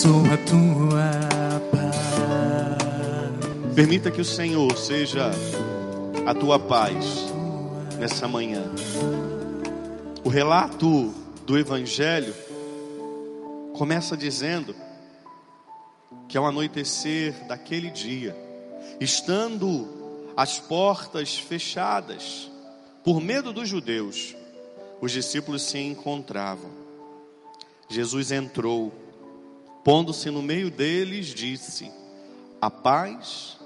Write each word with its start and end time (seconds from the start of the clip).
sou 0.00 0.22
a 0.32 0.36
tua 0.46 1.10
paz. 1.72 1.96
Permita 3.74 4.12
que 4.12 4.20
o 4.20 4.24
Senhor 4.24 4.78
seja 4.78 5.32
a 6.24 6.32
tua 6.32 6.56
paz 6.56 7.26
nessa 7.98 8.28
manhã. 8.28 8.62
O 10.22 10.28
relato 10.28 11.12
do 11.44 11.58
Evangelho 11.58 12.32
começa 13.76 14.16
dizendo 14.16 14.72
que 16.28 16.38
ao 16.38 16.46
anoitecer 16.46 17.34
daquele 17.48 17.90
dia, 17.90 18.36
estando 19.00 19.88
as 20.36 20.60
portas 20.60 21.36
fechadas, 21.36 22.48
por 23.02 23.20
medo 23.20 23.52
dos 23.52 23.68
judeus, 23.68 24.36
os 25.00 25.10
discípulos 25.10 25.62
se 25.62 25.78
encontravam. 25.78 26.70
Jesus 27.88 28.30
entrou, 28.30 28.92
pondo-se 29.88 30.30
no 30.30 30.42
meio 30.42 30.70
deles, 30.70 31.28
disse: 31.28 31.90
A 32.60 32.70
paz 32.70 33.56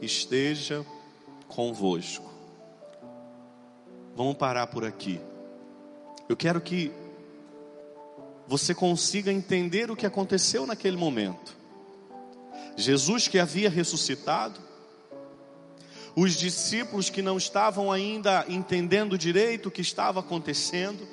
esteja 0.00 0.86
convosco. 1.48 2.30
Vamos 4.14 4.36
parar 4.36 4.68
por 4.68 4.84
aqui. 4.84 5.20
Eu 6.28 6.36
quero 6.36 6.60
que 6.60 6.92
você 8.46 8.72
consiga 8.72 9.32
entender 9.32 9.90
o 9.90 9.96
que 9.96 10.06
aconteceu 10.06 10.68
naquele 10.68 10.96
momento. 10.96 11.56
Jesus 12.76 13.26
que 13.26 13.40
havia 13.40 13.68
ressuscitado, 13.68 14.60
os 16.14 16.34
discípulos 16.34 17.10
que 17.10 17.22
não 17.22 17.36
estavam 17.36 17.90
ainda 17.90 18.44
entendendo 18.48 19.18
direito 19.18 19.66
o 19.66 19.72
que 19.72 19.80
estava 19.80 20.20
acontecendo, 20.20 21.08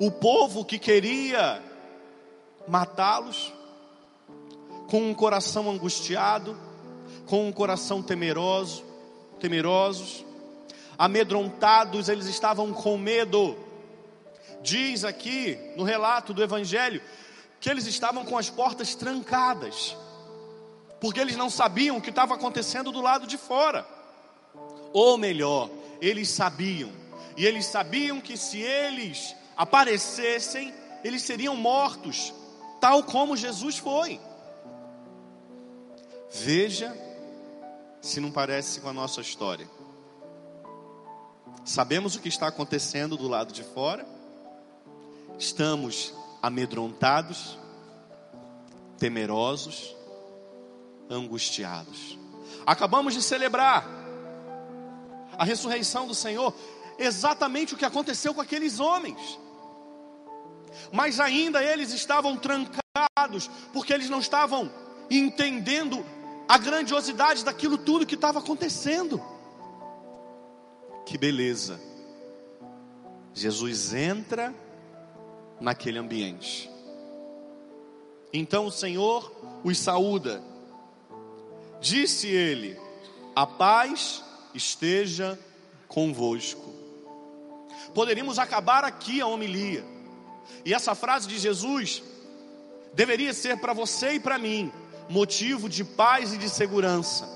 o 0.00 0.10
povo 0.10 0.64
que 0.64 0.80
queria 0.80 1.67
matá-los, 2.68 3.52
com 4.88 5.10
um 5.10 5.14
coração 5.14 5.70
angustiado, 5.70 6.56
com 7.26 7.48
um 7.48 7.52
coração 7.52 8.02
temeroso, 8.02 8.84
temerosos, 9.40 10.24
amedrontados, 10.96 12.08
eles 12.08 12.26
estavam 12.26 12.72
com 12.72 12.96
medo. 12.96 13.56
Diz 14.62 15.04
aqui 15.04 15.58
no 15.76 15.84
relato 15.84 16.34
do 16.34 16.42
evangelho 16.42 17.00
que 17.60 17.70
eles 17.70 17.86
estavam 17.86 18.24
com 18.24 18.36
as 18.36 18.50
portas 18.50 18.94
trancadas 18.94 19.96
porque 21.00 21.20
eles 21.20 21.36
não 21.36 21.48
sabiam 21.48 21.96
o 21.96 22.00
que 22.00 22.10
estava 22.10 22.34
acontecendo 22.34 22.90
do 22.90 23.00
lado 23.00 23.26
de 23.26 23.36
fora. 23.36 23.86
Ou 24.92 25.16
melhor, 25.16 25.70
eles 26.00 26.28
sabiam, 26.28 26.90
e 27.36 27.46
eles 27.46 27.66
sabiam 27.66 28.20
que 28.20 28.36
se 28.36 28.60
eles 28.60 29.34
aparecessem, 29.56 30.72
eles 31.04 31.22
seriam 31.22 31.54
mortos, 31.54 32.32
tal 32.80 33.02
como 33.02 33.36
Jesus 33.36 33.78
foi. 33.78 34.20
Veja 36.30 36.94
se 38.00 38.20
não 38.20 38.30
parece 38.30 38.80
com 38.80 38.88
a 38.88 38.92
nossa 38.92 39.20
história. 39.20 39.68
Sabemos 41.64 42.14
o 42.16 42.20
que 42.20 42.28
está 42.28 42.48
acontecendo 42.48 43.16
do 43.16 43.28
lado 43.28 43.52
de 43.52 43.62
fora, 43.62 44.06
estamos 45.38 46.14
amedrontados, 46.42 47.58
temerosos, 48.98 49.94
angustiados. 51.10 52.18
Acabamos 52.64 53.14
de 53.14 53.22
celebrar 53.22 53.86
a 55.36 55.44
ressurreição 55.44 56.06
do 56.06 56.14
Senhor, 56.14 56.54
exatamente 56.98 57.74
o 57.74 57.76
que 57.76 57.84
aconteceu 57.84 58.34
com 58.34 58.40
aqueles 58.40 58.80
homens. 58.80 59.38
Mas 60.92 61.20
ainda 61.20 61.62
eles 61.62 61.92
estavam 61.92 62.36
trancados, 62.36 63.50
porque 63.72 63.92
eles 63.92 64.08
não 64.08 64.20
estavam 64.20 64.70
entendendo 65.10 66.04
a 66.48 66.58
grandiosidade 66.58 67.44
daquilo 67.44 67.78
tudo 67.78 68.06
que 68.06 68.14
estava 68.14 68.38
acontecendo. 68.38 69.22
Que 71.06 71.16
beleza! 71.16 71.80
Jesus 73.34 73.94
entra 73.94 74.54
naquele 75.60 75.98
ambiente. 75.98 76.70
Então 78.32 78.66
o 78.66 78.70
Senhor 78.70 79.32
os 79.64 79.78
saúda 79.78 80.42
Disse 81.80 82.26
ele: 82.26 82.78
A 83.34 83.46
paz 83.46 84.22
esteja 84.54 85.38
convosco. 85.86 86.74
Poderíamos 87.94 88.38
acabar 88.38 88.84
aqui 88.84 89.20
a 89.20 89.26
homilia. 89.26 89.84
E 90.64 90.74
essa 90.74 90.94
frase 90.94 91.28
de 91.28 91.38
Jesus 91.38 92.02
deveria 92.94 93.32
ser 93.32 93.58
para 93.58 93.72
você 93.72 94.14
e 94.14 94.20
para 94.20 94.38
mim 94.38 94.72
motivo 95.08 95.68
de 95.68 95.84
paz 95.84 96.32
e 96.32 96.38
de 96.38 96.48
segurança. 96.48 97.28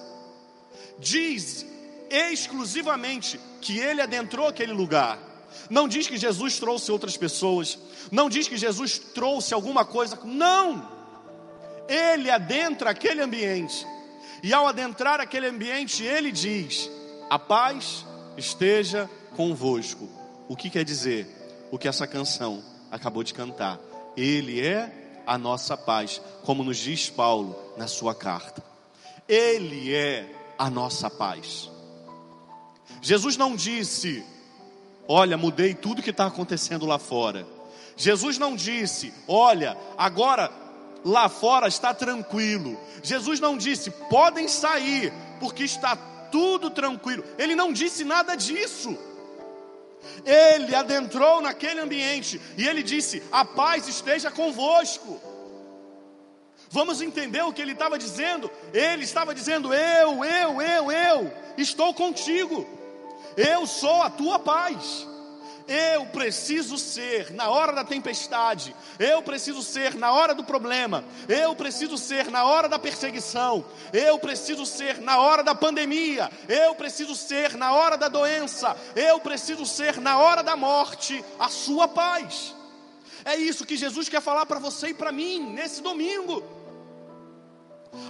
Diz 0.99 1.67
exclusivamente 2.11 3.41
que 3.61 3.79
ele 3.79 4.01
adentrou 4.01 4.47
aquele 4.47 4.73
lugar. 4.73 5.19
Não 5.71 5.89
diz 5.89 6.07
que 6.07 6.17
Jesus 6.17 6.59
trouxe 6.59 6.93
outras 6.93 7.17
pessoas. 7.17 7.79
Não 8.11 8.29
diz 8.29 8.49
que 8.49 8.57
Jesus 8.57 8.99
trouxe 8.99 9.55
alguma 9.55 9.85
coisa. 9.85 10.19
Não! 10.25 10.91
Ele 11.89 12.31
adentra 12.31 12.91
aquele 12.91 13.23
ambiente. 13.23 13.87
E 14.43 14.53
ao 14.53 14.67
adentrar 14.67 15.21
aquele 15.21 15.47
ambiente, 15.47 16.03
ele 16.03 16.31
diz: 16.33 16.91
A 17.31 17.39
paz 17.39 18.05
esteja 18.37 19.09
convosco. 19.37 20.09
O 20.49 20.57
que 20.57 20.69
quer 20.69 20.85
dizer? 20.85 21.27
O 21.71 21.79
que 21.79 21.89
essa 21.89 22.07
canção 22.07 22.63
acabou 22.93 23.25
de 23.25 23.35
cantar. 23.35 23.81
Ele 24.17 24.61
é 24.61 25.23
a 25.27 25.37
nossa 25.37 25.77
paz, 25.77 26.21
como 26.45 26.63
nos 26.63 26.77
diz 26.77 27.11
Paulo 27.11 27.59
na 27.77 27.89
sua 27.89 28.15
carta. 28.15 28.63
Ele 29.29 29.95
é 29.95 30.31
a 30.59 30.69
nossa 30.69 31.09
paz. 31.11 31.71
Jesus 33.01 33.37
não 33.37 33.57
disse: 33.57 34.25
Olha, 35.09 35.37
mudei 35.37 35.75
tudo 35.75 36.03
que 36.03 36.11
está 36.11 36.27
acontecendo 36.27 36.87
lá 36.87 36.99
fora. 36.99 37.47
Jesus 37.97 38.39
não 38.39 38.55
disse: 38.55 39.13
Olha, 39.27 39.77
agora 39.97 40.63
lá 41.05 41.29
fora 41.29 41.69
está 41.69 41.93
tranquilo. 41.93 42.79
Jesus 43.03 43.41
não 43.41 43.57
disse, 43.57 43.91
podem 43.91 44.47
sair, 44.49 45.13
porque 45.41 45.65
está 45.65 45.97
tudo 45.97 46.71
tranquilo. 46.71 47.25
Ele 47.39 47.55
não 47.55 47.73
disse 47.73 48.05
nada 48.05 48.35
disso. 48.35 48.97
Ele 50.25 50.75
adentrou 50.75 51.41
naquele 51.41 51.81
ambiente 51.81 52.41
e 52.57 52.67
ele 52.67 52.83
disse: 52.83 53.23
A 53.31 53.45
paz 53.45 53.89
esteja 53.89 54.31
convosco. 54.31 55.21
Vamos 56.71 57.03
entender 57.03 57.43
o 57.43 57.53
que 57.53 57.61
ele 57.61 57.73
estava 57.73 57.99
dizendo? 57.99 58.51
Ele 58.73 59.05
estava 59.05 59.35
dizendo: 59.35 59.75
Eu, 59.75 60.25
eu, 60.25 60.63
eu, 60.63 60.91
eu 60.91 61.33
estou 61.59 61.93
contigo. 61.93 62.67
Eu 63.37 63.67
sou 63.67 64.03
a 64.03 64.11
tua 64.11 64.39
paz. 64.39 65.07
Eu 65.67 66.07
preciso 66.07 66.77
ser 66.77 67.31
na 67.33 67.49
hora 67.49 67.73
da 67.73 67.85
tempestade, 67.85 68.75
eu 68.99 69.23
preciso 69.23 69.63
ser 69.63 69.95
na 69.95 70.13
hora 70.13 70.35
do 70.35 70.43
problema, 70.43 71.05
eu 71.29 71.55
preciso 71.55 71.97
ser 71.97 72.31
na 72.31 72.45
hora 72.45 72.69
da 72.69 72.79
perseguição, 72.79 73.65
eu 73.93 74.19
preciso 74.19 74.67
ser 74.67 75.01
na 75.01 75.19
hora 75.19 75.43
da 75.43 75.55
pandemia, 75.55 76.31
eu 76.49 76.75
preciso 76.75 77.15
ser 77.15 77.57
na 77.57 77.73
hora 77.73 77.97
da 77.97 78.09
doença, 78.09 78.77
eu 78.97 79.21
preciso 79.21 79.65
ser 79.65 80.01
na 80.01 80.19
hora 80.19 80.43
da 80.43 80.57
morte, 80.57 81.25
a 81.39 81.49
sua 81.49 81.87
paz. 81.87 82.55
É 83.25 83.37
isso 83.37 83.65
que 83.65 83.77
Jesus 83.77 84.09
quer 84.09 84.21
falar 84.21 84.47
para 84.47 84.59
você 84.59 84.89
e 84.89 84.95
para 84.95 85.13
mim 85.13 85.53
nesse 85.53 85.81
domingo. 85.81 86.43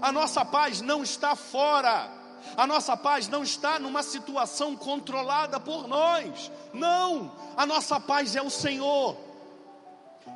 A 0.01 0.11
nossa 0.11 0.45
paz 0.45 0.81
não 0.81 1.03
está 1.03 1.35
fora 1.35 2.22
a 2.57 2.67
nossa 2.67 2.97
paz 2.97 3.29
não 3.29 3.43
está 3.43 3.79
numa 3.79 4.03
situação 4.03 4.77
controlada 4.77 5.59
por 5.59 5.87
nós. 5.87 6.51
Não, 6.73 7.33
a 7.57 7.65
nossa 7.67 7.99
paz 7.99 8.37
é 8.37 8.43
o 8.43 8.51
Senhor. 8.51 9.17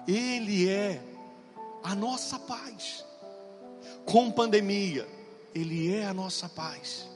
Ele 0.06 0.68
é 0.68 1.02
a 1.82 1.94
nossa 1.94 2.38
paz. 2.38 3.04
Com 4.04 4.30
pandemia, 4.30 5.06
Ele 5.54 5.94
é 5.94 6.06
a 6.06 6.14
nossa 6.14 6.48
paz. 6.48 7.08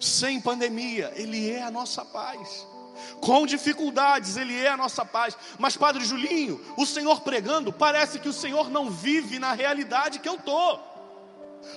Sem 0.00 0.40
pandemia, 0.40 1.12
Ele 1.14 1.50
é 1.50 1.62
a 1.62 1.70
nossa 1.70 2.04
paz. 2.04 2.66
Com 3.20 3.46
dificuldades, 3.46 4.36
Ele 4.36 4.58
é 4.58 4.68
a 4.68 4.76
nossa 4.76 5.04
paz. 5.04 5.36
Mas, 5.58 5.76
Padre 5.76 6.04
Julinho, 6.04 6.60
o 6.76 6.86
Senhor 6.86 7.20
pregando, 7.20 7.72
parece 7.72 8.18
que 8.18 8.28
o 8.28 8.32
Senhor 8.32 8.70
não 8.70 8.90
vive 8.90 9.38
na 9.38 9.52
realidade 9.52 10.18
que 10.18 10.28
eu 10.28 10.36
estou. 10.36 10.87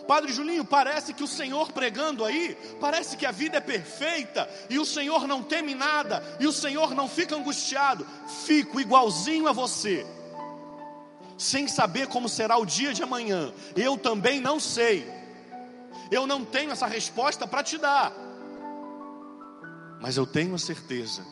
Padre 0.07 0.33
Julinho, 0.33 0.65
parece 0.65 1.13
que 1.13 1.23
o 1.23 1.27
Senhor 1.27 1.71
pregando 1.71 2.25
aí, 2.25 2.57
parece 2.79 3.15
que 3.15 3.25
a 3.25 3.31
vida 3.31 3.57
é 3.57 3.61
perfeita 3.61 4.49
e 4.69 4.79
o 4.79 4.85
Senhor 4.85 5.27
não 5.27 5.43
teme 5.43 5.75
nada 5.75 6.23
e 6.39 6.47
o 6.47 6.51
Senhor 6.51 6.93
não 6.95 7.07
fica 7.07 7.35
angustiado. 7.35 8.05
Fico 8.45 8.79
igualzinho 8.79 9.47
a 9.47 9.51
você, 9.51 10.05
sem 11.37 11.67
saber 11.67 12.07
como 12.07 12.27
será 12.27 12.57
o 12.57 12.65
dia 12.65 12.93
de 12.93 13.03
amanhã. 13.03 13.53
Eu 13.75 13.97
também 13.97 14.39
não 14.41 14.59
sei, 14.59 15.07
eu 16.09 16.25
não 16.25 16.43
tenho 16.43 16.71
essa 16.71 16.87
resposta 16.87 17.47
para 17.47 17.63
te 17.63 17.77
dar, 17.77 18.13
mas 20.01 20.17
eu 20.17 20.25
tenho 20.25 20.55
a 20.55 20.59
certeza 20.59 21.25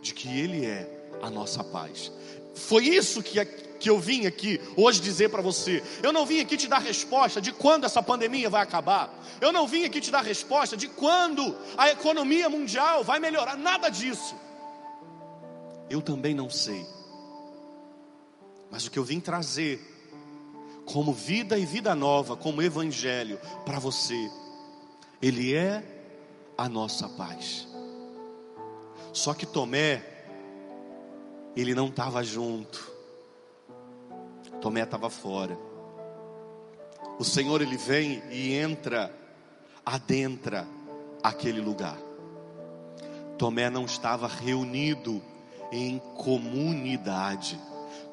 de 0.00 0.14
que 0.14 0.28
Ele 0.28 0.64
é 0.64 1.10
a 1.22 1.30
nossa 1.30 1.64
paz. 1.64 2.12
Foi 2.54 2.84
isso 2.84 3.22
que, 3.22 3.44
que 3.44 3.90
eu 3.90 3.98
vim 3.98 4.26
aqui 4.26 4.60
hoje 4.76 5.00
dizer 5.00 5.28
para 5.28 5.42
você. 5.42 5.82
Eu 6.02 6.12
não 6.12 6.24
vim 6.24 6.40
aqui 6.40 6.56
te 6.56 6.68
dar 6.68 6.78
resposta 6.78 7.40
de 7.40 7.52
quando 7.52 7.84
essa 7.84 8.02
pandemia 8.02 8.48
vai 8.48 8.62
acabar. 8.62 9.12
Eu 9.40 9.52
não 9.52 9.66
vim 9.66 9.84
aqui 9.84 10.00
te 10.00 10.10
dar 10.10 10.22
resposta 10.22 10.76
de 10.76 10.88
quando 10.88 11.56
a 11.76 11.90
economia 11.90 12.48
mundial 12.48 13.02
vai 13.02 13.18
melhorar. 13.18 13.56
Nada 13.56 13.88
disso. 13.88 14.34
Eu 15.90 16.00
também 16.00 16.34
não 16.34 16.48
sei. 16.48 16.86
Mas 18.70 18.86
o 18.86 18.90
que 18.90 18.98
eu 18.98 19.04
vim 19.04 19.20
trazer, 19.20 19.80
como 20.84 21.12
vida 21.12 21.58
e 21.58 21.66
vida 21.66 21.94
nova, 21.94 22.36
como 22.36 22.62
evangelho 22.62 23.38
para 23.64 23.78
você, 23.78 24.30
ele 25.20 25.54
é 25.54 25.82
a 26.56 26.68
nossa 26.68 27.08
paz. 27.08 27.68
Só 29.12 29.32
que 29.32 29.46
Tomé, 29.46 30.13
ele 31.56 31.74
não 31.74 31.88
estava 31.88 32.22
junto. 32.22 32.92
Tomé 34.60 34.82
estava 34.82 35.10
fora. 35.10 35.56
O 37.18 37.24
Senhor 37.24 37.62
ele 37.62 37.76
vem 37.76 38.22
e 38.30 38.54
entra, 38.54 39.14
adentra 39.84 40.66
aquele 41.22 41.60
lugar. 41.60 41.98
Tomé 43.38 43.70
não 43.70 43.84
estava 43.84 44.26
reunido 44.26 45.22
em 45.70 45.98
comunidade. 46.16 47.60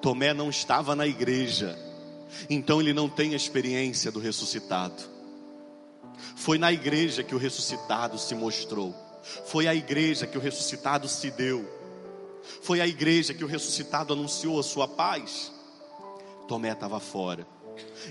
Tomé 0.02 0.34
não 0.34 0.50
estava 0.50 0.96
na 0.96 1.08
igreja. 1.08 1.78
Então 2.50 2.80
ele 2.80 2.94
não 2.94 3.10
tem 3.10 3.34
a 3.34 3.38
experiência 3.38 4.12
do 4.12 4.20
ressuscitado. 4.20 5.02
Foi 6.36 6.58
na 6.58 6.72
igreja 6.72 7.24
que 7.24 7.36
o 7.36 7.38
ressuscitado 7.38 8.18
se 8.18 8.36
mostrou. 8.36 8.96
Foi 9.46 9.68
a 9.68 9.76
igreja 9.76 10.28
que 10.28 10.38
o 10.38 10.42
ressuscitado 10.42 11.08
se 11.08 11.32
deu. 11.32 11.81
Foi 12.62 12.82
a 12.82 12.88
igreja 12.88 13.34
que 13.34 13.44
o 13.44 13.48
ressuscitado 13.48 14.14
anunciou 14.14 14.60
a 14.60 14.64
sua 14.64 14.88
paz. 14.88 15.52
Tomé 16.48 16.72
estava 16.72 17.00
fora. 17.00 17.48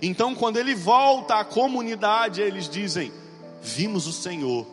Então, 0.00 0.35
quando 0.35 0.56
ele 0.56 0.75
volta 0.75 1.37
à 1.37 1.44
comunidade, 1.44 2.41
eles 2.41 2.69
dizem: 2.69 3.12
Vimos 3.62 4.06
o 4.06 4.12
Senhor. 4.12 4.67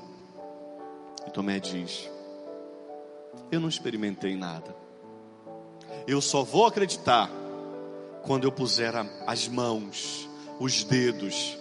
E 1.25 1.31
Tomé 1.31 1.59
diz: 1.59 2.09
Eu 3.51 3.59
não 3.59 3.69
experimentei 3.69 4.35
nada. 4.35 4.75
Eu 6.07 6.21
só 6.21 6.43
vou 6.43 6.65
acreditar 6.65 7.29
quando 8.23 8.45
eu 8.45 8.51
puser 8.51 8.93
as 9.25 9.47
mãos, 9.47 10.29
os 10.59 10.83
dedos 10.83 11.57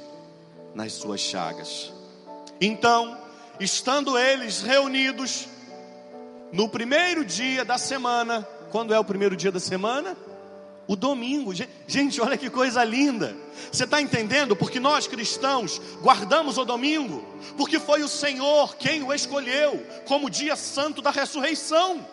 nas 0.74 0.92
suas 0.92 1.20
chagas. 1.20 1.92
Então, 2.60 3.18
estando 3.58 4.18
eles 4.18 4.62
reunidos 4.62 5.48
no 6.56 6.70
primeiro 6.70 7.22
dia 7.22 7.66
da 7.66 7.76
semana, 7.76 8.48
quando 8.70 8.94
é 8.94 8.98
o 8.98 9.04
primeiro 9.04 9.36
dia 9.36 9.52
da 9.52 9.60
semana? 9.60 10.16
O 10.88 10.96
domingo, 10.96 11.52
gente, 11.86 12.18
olha 12.18 12.38
que 12.38 12.48
coisa 12.48 12.82
linda. 12.82 13.36
Você 13.70 13.84
está 13.84 14.00
entendendo? 14.00 14.56
Porque 14.56 14.80
nós 14.80 15.06
cristãos 15.06 15.78
guardamos 16.00 16.56
o 16.56 16.64
domingo, 16.64 17.22
porque 17.58 17.78
foi 17.78 18.02
o 18.02 18.08
Senhor 18.08 18.74
quem 18.76 19.02
o 19.02 19.12
escolheu 19.12 19.84
como 20.06 20.30
dia 20.30 20.56
santo 20.56 21.02
da 21.02 21.10
ressurreição. 21.10 22.06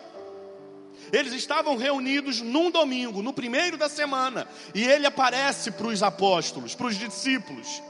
Eles 1.10 1.32
estavam 1.32 1.78
reunidos 1.78 2.42
num 2.42 2.70
domingo, 2.70 3.22
no 3.22 3.32
primeiro 3.32 3.78
da 3.78 3.88
semana, 3.88 4.46
e 4.74 4.84
ele 4.84 5.06
aparece 5.06 5.70
para 5.70 5.86
os 5.86 6.02
apóstolos, 6.02 6.74
para 6.74 6.88
os 6.88 6.98
discípulos. 6.98 7.82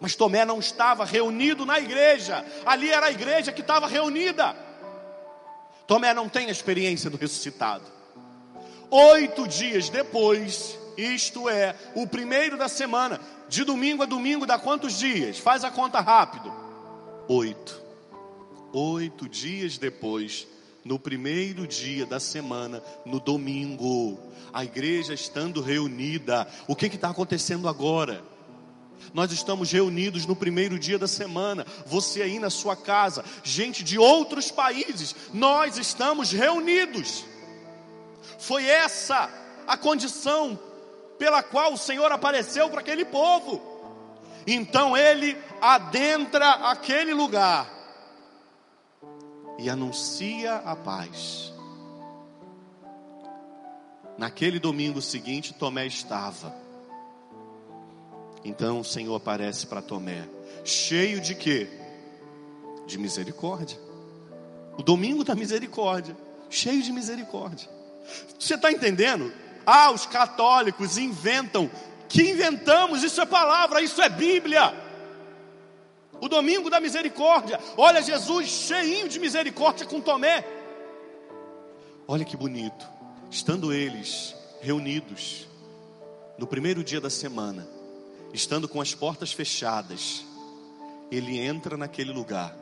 Mas 0.00 0.14
Tomé 0.14 0.44
não 0.44 0.58
estava 0.58 1.06
reunido 1.06 1.64
na 1.64 1.78
igreja, 1.78 2.44
ali 2.66 2.90
era 2.90 3.06
a 3.06 3.10
igreja 3.10 3.52
que 3.52 3.62
estava 3.62 3.86
reunida. 3.86 4.68
Tomé 5.90 6.14
não 6.14 6.28
tem 6.28 6.46
a 6.46 6.52
experiência 6.52 7.10
do 7.10 7.16
ressuscitado. 7.16 7.82
Oito 8.92 9.48
dias 9.48 9.88
depois, 9.88 10.78
isto 10.96 11.48
é, 11.48 11.74
o 11.96 12.06
primeiro 12.06 12.56
da 12.56 12.68
semana, 12.68 13.20
de 13.48 13.64
domingo 13.64 14.04
a 14.04 14.06
domingo 14.06 14.46
dá 14.46 14.56
quantos 14.56 14.96
dias? 14.96 15.40
Faz 15.40 15.64
a 15.64 15.70
conta 15.72 15.98
rápido. 15.98 16.54
Oito. 17.26 17.82
Oito 18.72 19.28
dias 19.28 19.78
depois, 19.78 20.46
no 20.84 20.96
primeiro 20.96 21.66
dia 21.66 22.06
da 22.06 22.20
semana, 22.20 22.80
no 23.04 23.18
domingo, 23.18 24.16
a 24.52 24.64
igreja 24.64 25.12
estando 25.12 25.60
reunida, 25.60 26.46
o 26.68 26.76
que 26.76 26.86
está 26.86 27.10
acontecendo 27.10 27.68
agora? 27.68 28.22
Nós 29.12 29.32
estamos 29.32 29.70
reunidos 29.70 30.26
no 30.26 30.36
primeiro 30.36 30.78
dia 30.78 30.98
da 30.98 31.08
semana, 31.08 31.66
você 31.86 32.22
aí 32.22 32.38
na 32.38 32.50
sua 32.50 32.76
casa, 32.76 33.24
gente 33.42 33.82
de 33.82 33.98
outros 33.98 34.50
países, 34.50 35.14
nós 35.32 35.76
estamos 35.76 36.32
reunidos. 36.32 37.24
Foi 38.38 38.64
essa 38.64 39.30
a 39.66 39.76
condição 39.76 40.58
pela 41.18 41.42
qual 41.42 41.74
o 41.74 41.78
Senhor 41.78 42.10
apareceu 42.10 42.68
para 42.70 42.80
aquele 42.80 43.04
povo. 43.04 43.60
Então 44.46 44.96
ele 44.96 45.36
adentra 45.60 46.50
aquele 46.70 47.12
lugar 47.12 47.70
e 49.58 49.68
anuncia 49.68 50.56
a 50.56 50.74
paz. 50.74 51.52
Naquele 54.16 54.58
domingo 54.58 55.00
seguinte, 55.02 55.52
Tomé 55.52 55.86
estava 55.86 56.54
então 58.44 58.80
o 58.80 58.84
Senhor 58.84 59.14
aparece 59.14 59.66
para 59.66 59.82
Tomé, 59.82 60.28
cheio 60.64 61.20
de 61.20 61.34
quê? 61.34 61.68
De 62.86 62.98
misericórdia. 62.98 63.78
O 64.76 64.82
domingo 64.82 65.22
da 65.24 65.34
misericórdia, 65.34 66.16
cheio 66.48 66.82
de 66.82 66.92
misericórdia. 66.92 67.68
Você 68.38 68.54
está 68.54 68.72
entendendo? 68.72 69.32
Ah, 69.66 69.90
os 69.90 70.06
católicos 70.06 70.96
inventam. 70.96 71.70
Que 72.08 72.22
inventamos? 72.30 73.04
Isso 73.04 73.20
é 73.20 73.26
palavra, 73.26 73.82
isso 73.82 74.00
é 74.02 74.08
Bíblia. 74.08 74.74
O 76.20 76.28
domingo 76.28 76.68
da 76.68 76.80
misericórdia. 76.80 77.60
Olha 77.76 78.02
Jesus 78.02 78.48
cheinho 78.48 79.08
de 79.08 79.18
misericórdia 79.18 79.86
com 79.86 80.00
Tomé. 80.00 80.44
Olha 82.06 82.24
que 82.24 82.36
bonito. 82.36 82.88
Estando 83.30 83.72
eles 83.72 84.34
reunidos 84.60 85.46
no 86.36 86.46
primeiro 86.46 86.82
dia 86.82 87.00
da 87.00 87.08
semana, 87.08 87.68
estando 88.32 88.68
com 88.68 88.80
as 88.80 88.94
portas 88.94 89.32
fechadas, 89.32 90.24
ele 91.10 91.38
entra 91.38 91.76
naquele 91.76 92.12
lugar. 92.12 92.56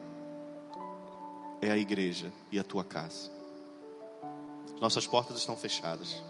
É 1.60 1.70
a 1.70 1.76
igreja 1.76 2.32
e 2.52 2.58
a 2.58 2.64
tua 2.64 2.84
casa. 2.84 3.30
Nossas 4.80 5.06
portas 5.06 5.38
estão 5.38 5.56
fechadas. 5.56 6.22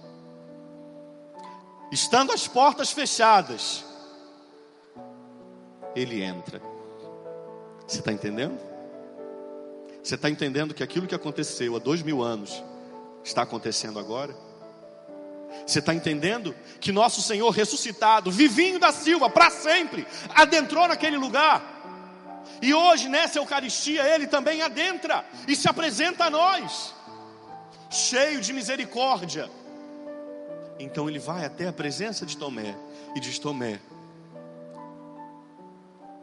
Estando 1.93 2.33
as 2.33 2.49
portas 2.49 2.91
fechadas, 2.91 3.85
ele 5.95 6.23
entra. 6.23 6.61
Você 7.87 8.01
está 8.01 8.13
entendendo? 8.13 8.59
Você 10.03 10.15
está 10.15 10.31
entendendo 10.31 10.75
que 10.75 10.83
aquilo 10.83 11.07
que 11.07 11.15
aconteceu 11.15 11.77
há 11.77 11.79
dois 11.79 12.03
mil 12.03 12.23
anos 12.23 12.63
está 13.23 13.43
acontecendo 13.43 13.99
agora? 13.99 14.35
Você 15.67 15.81
está 15.81 15.95
entendendo? 15.95 16.55
Que 16.81 16.93
nosso 16.93 17.21
Senhor 17.21 17.51
ressuscitado, 17.51 18.31
vivinho 18.31 18.79
da 18.79 18.93
Silva, 18.93 19.29
para 19.29 19.51
sempre, 19.51 20.07
adentrou 20.35 20.89
naquele 20.89 21.17
lugar. 21.17 21.77
E 22.61 22.73
hoje, 22.75 23.09
nessa 23.09 23.39
Eucaristia, 23.39 24.03
Ele 24.03 24.27
também 24.27 24.63
adentra 24.63 25.25
e 25.47 25.55
se 25.55 25.69
apresenta 25.69 26.25
a 26.25 26.31
nós, 26.31 26.95
cheio 27.91 28.41
de 28.41 28.53
misericórdia. 28.53 29.51
Então 30.79 31.09
ele 31.09 31.19
vai 31.19 31.45
até 31.45 31.67
a 31.67 31.73
presença 31.73 32.25
de 32.25 32.37
Tomé 32.37 32.77
e 33.15 33.21
diz: 33.21 33.39
Tomé, 33.39 33.81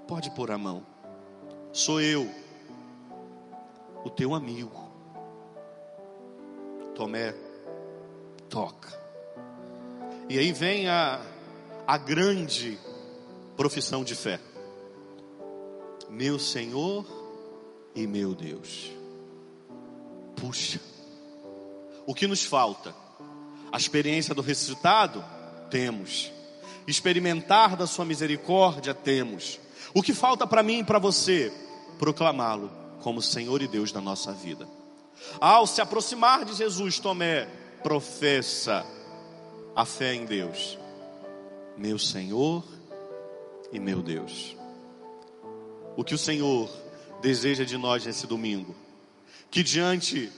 pode 0.07 0.31
pôr 0.31 0.51
a 0.51 0.57
mão, 0.57 0.85
sou 1.73 1.99
eu, 1.99 2.29
o 4.03 4.09
teu 4.09 4.33
amigo. 4.33 4.85
Tomé, 6.95 7.35
toca. 8.49 9.04
E 10.27 10.39
aí 10.39 10.51
vem 10.51 10.89
a, 10.89 11.21
a 11.85 11.97
grande 11.97 12.79
profissão 13.55 14.03
de 14.03 14.15
fé: 14.15 14.39
Meu 16.09 16.39
Senhor 16.39 17.05
e 17.93 18.07
meu 18.07 18.33
Deus. 18.33 18.91
Puxa, 20.35 20.81
o 22.07 22.13
que 22.13 22.27
nos 22.27 22.43
falta? 22.43 22.93
A 23.71 23.77
experiência 23.77 24.33
do 24.33 24.41
ressuscitado? 24.41 25.23
Temos. 25.69 26.31
Experimentar 26.87 27.75
da 27.75 27.85
Sua 27.85 28.05
misericórdia? 28.05 28.93
Temos. 28.93 29.59
O 29.93 30.01
que 30.01 30.13
falta 30.13 30.47
para 30.47 30.63
mim 30.63 30.79
e 30.79 30.83
para 30.83 30.99
você? 30.99 31.53
Proclamá-lo 31.99 32.71
como 33.01 33.21
Senhor 33.21 33.61
e 33.61 33.67
Deus 33.67 33.91
da 33.91 34.01
nossa 34.01 34.33
vida. 34.33 34.67
Ao 35.39 35.67
se 35.67 35.81
aproximar 35.81 36.45
de 36.45 36.53
Jesus, 36.53 36.99
Tomé 36.99 37.45
professa 37.83 38.85
a 39.75 39.85
fé 39.85 40.13
em 40.13 40.25
Deus, 40.25 40.77
meu 41.77 41.99
Senhor 41.99 42.63
e 43.71 43.79
meu 43.79 44.01
Deus. 44.01 44.55
O 45.97 46.03
que 46.03 46.15
o 46.15 46.17
Senhor 46.17 46.69
deseja 47.21 47.63
de 47.65 47.77
nós 47.77 48.05
nesse 48.05 48.25
domingo? 48.25 48.75
Que 49.51 49.63
diante 49.63 50.31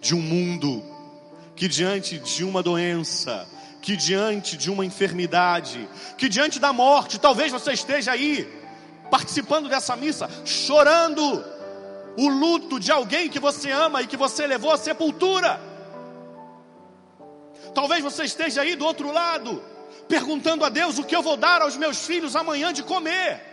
de 0.00 0.14
um 0.14 0.20
mundo 0.20 0.82
que 1.54 1.68
diante 1.68 2.18
de 2.18 2.44
uma 2.44 2.62
doença, 2.62 3.46
que 3.80 3.96
diante 3.96 4.56
de 4.56 4.70
uma 4.70 4.84
enfermidade, 4.84 5.88
que 6.16 6.28
diante 6.28 6.58
da 6.58 6.72
morte, 6.72 7.18
talvez 7.18 7.52
você 7.52 7.72
esteja 7.72 8.12
aí 8.12 8.48
participando 9.10 9.68
dessa 9.68 9.94
missa, 9.94 10.28
chorando 10.44 11.22
o 12.16 12.28
luto 12.28 12.80
de 12.80 12.90
alguém 12.90 13.28
que 13.28 13.38
você 13.38 13.70
ama 13.70 14.02
e 14.02 14.06
que 14.06 14.16
você 14.16 14.46
levou 14.46 14.72
à 14.72 14.76
sepultura. 14.76 15.71
Talvez 17.74 18.02
você 18.02 18.24
esteja 18.24 18.62
aí 18.62 18.76
do 18.76 18.84
outro 18.84 19.10
lado, 19.12 19.62
perguntando 20.08 20.64
a 20.64 20.68
Deus 20.68 20.98
o 20.98 21.04
que 21.04 21.16
eu 21.16 21.22
vou 21.22 21.36
dar 21.36 21.62
aos 21.62 21.76
meus 21.76 22.06
filhos 22.06 22.36
amanhã 22.36 22.72
de 22.72 22.82
comer. 22.82 23.52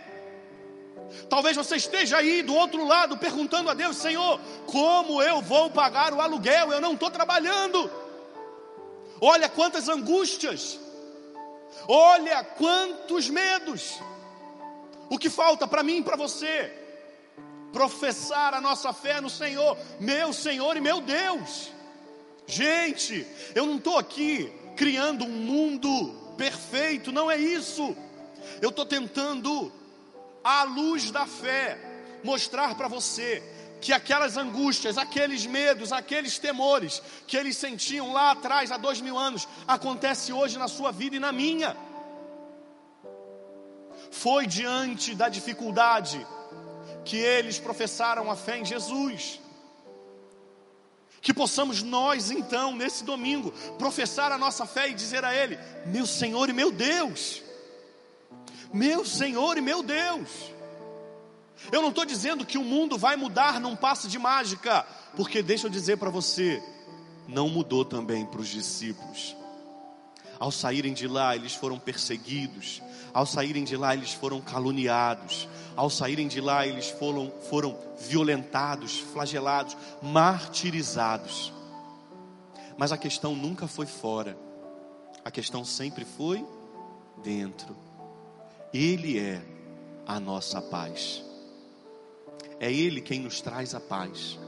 Talvez 1.28 1.56
você 1.56 1.76
esteja 1.76 2.18
aí 2.18 2.42
do 2.42 2.54
outro 2.54 2.86
lado 2.86 3.16
perguntando 3.16 3.70
a 3.70 3.74
Deus, 3.74 3.96
Senhor, 3.96 4.40
como 4.66 5.22
eu 5.22 5.40
vou 5.40 5.70
pagar 5.70 6.12
o 6.12 6.20
aluguel? 6.20 6.72
Eu 6.72 6.80
não 6.80 6.94
estou 6.94 7.10
trabalhando. 7.10 7.90
Olha 9.20 9.48
quantas 9.48 9.88
angústias, 9.88 10.78
olha 11.86 12.42
quantos 12.44 13.28
medos. 13.28 14.00
O 15.10 15.18
que 15.18 15.28
falta 15.28 15.66
para 15.66 15.82
mim 15.82 15.98
e 15.98 16.02
para 16.02 16.16
você? 16.16 16.72
Professar 17.72 18.54
a 18.54 18.60
nossa 18.60 18.92
fé 18.92 19.20
no 19.20 19.28
Senhor, 19.28 19.76
meu 19.98 20.32
Senhor 20.32 20.76
e 20.76 20.80
meu 20.80 21.00
Deus. 21.00 21.70
Gente, 22.50 23.24
eu 23.54 23.64
não 23.64 23.76
estou 23.76 23.96
aqui 23.96 24.52
criando 24.76 25.24
um 25.24 25.28
mundo 25.28 26.34
perfeito, 26.36 27.12
não 27.12 27.30
é 27.30 27.36
isso. 27.36 27.96
Eu 28.60 28.70
estou 28.70 28.84
tentando 28.84 29.72
à 30.42 30.64
luz 30.64 31.12
da 31.12 31.26
fé, 31.26 31.78
mostrar 32.24 32.74
para 32.74 32.88
você 32.88 33.40
que 33.80 33.92
aquelas 33.92 34.36
angústias, 34.36 34.98
aqueles 34.98 35.46
medos, 35.46 35.92
aqueles 35.92 36.40
temores 36.40 37.00
que 37.24 37.36
eles 37.36 37.56
sentiam 37.56 38.12
lá 38.12 38.32
atrás, 38.32 38.72
há 38.72 38.76
dois 38.76 39.00
mil 39.00 39.16
anos, 39.16 39.46
acontece 39.66 40.32
hoje 40.32 40.58
na 40.58 40.66
sua 40.66 40.90
vida 40.90 41.14
e 41.14 41.20
na 41.20 41.30
minha. 41.30 41.76
Foi 44.10 44.44
diante 44.44 45.14
da 45.14 45.28
dificuldade 45.28 46.26
que 47.04 47.16
eles 47.16 47.60
professaram 47.60 48.28
a 48.28 48.34
fé 48.34 48.58
em 48.58 48.64
Jesus. 48.64 49.38
Que 51.20 51.34
possamos 51.34 51.82
nós, 51.82 52.30
então, 52.30 52.74
nesse 52.74 53.04
domingo, 53.04 53.52
professar 53.78 54.32
a 54.32 54.38
nossa 54.38 54.64
fé 54.64 54.88
e 54.88 54.94
dizer 54.94 55.24
a 55.24 55.34
Ele: 55.34 55.58
Meu 55.86 56.06
Senhor 56.06 56.48
e 56.48 56.52
meu 56.52 56.72
Deus 56.72 57.42
meu 58.72 59.04
Senhor 59.04 59.58
e 59.58 59.60
meu 59.60 59.82
Deus. 59.82 60.28
Eu 61.70 61.82
não 61.82 61.90
estou 61.90 62.04
dizendo 62.04 62.46
que 62.46 62.56
o 62.56 62.64
mundo 62.64 62.96
vai 62.96 63.16
mudar 63.16 63.60
num 63.60 63.76
passo 63.76 64.08
de 64.08 64.18
mágica, 64.18 64.86
porque 65.16 65.42
deixa 65.42 65.66
eu 65.66 65.70
dizer 65.70 65.98
para 65.98 66.10
você, 66.10 66.62
não 67.28 67.48
mudou 67.48 67.84
também 67.84 68.24
para 68.24 68.40
os 68.40 68.48
discípulos. 68.48 69.36
Ao 70.38 70.50
saírem 70.50 70.94
de 70.94 71.06
lá, 71.06 71.36
eles 71.36 71.54
foram 71.54 71.78
perseguidos, 71.78 72.80
ao 73.12 73.26
saírem 73.26 73.64
de 73.64 73.76
lá, 73.76 73.94
eles 73.94 74.12
foram 74.12 74.40
caluniados, 74.40 75.48
ao 75.76 75.90
saírem 75.90 76.28
de 76.28 76.40
lá, 76.40 76.66
eles 76.66 76.88
foram, 76.90 77.32
foram 77.48 77.76
violentados, 77.98 78.98
flagelados, 78.98 79.76
martirizados. 80.02 81.52
Mas 82.76 82.92
a 82.92 82.98
questão 82.98 83.34
nunca 83.34 83.66
foi 83.66 83.86
fora, 83.86 84.36
a 85.24 85.30
questão 85.30 85.64
sempre 85.64 86.04
foi 86.04 86.44
dentro. 87.22 87.76
Ele 88.72 89.18
é 89.18 89.42
a 90.06 90.18
nossa 90.18 90.60
paz. 90.60 91.24
É 92.58 92.72
Ele 92.72 93.00
quem 93.00 93.20
nos 93.20 93.40
traz 93.40 93.74
a 93.74 93.80
paz. 93.80 94.38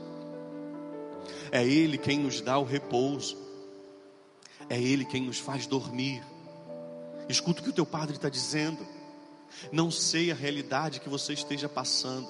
É 1.50 1.66
Ele 1.66 1.98
quem 1.98 2.18
nos 2.18 2.40
dá 2.40 2.58
o 2.58 2.64
repouso. 2.64 3.36
É 4.68 4.80
Ele 4.80 5.04
quem 5.04 5.22
nos 5.22 5.38
faz 5.38 5.66
dormir. 5.66 6.22
Escuta 7.32 7.60
o 7.60 7.64
que 7.64 7.70
o 7.70 7.72
teu 7.72 7.86
padre 7.86 8.14
está 8.14 8.28
dizendo. 8.28 8.86
Não 9.72 9.90
sei 9.90 10.30
a 10.30 10.34
realidade 10.34 11.00
que 11.00 11.08
você 11.08 11.32
esteja 11.32 11.68
passando. 11.68 12.28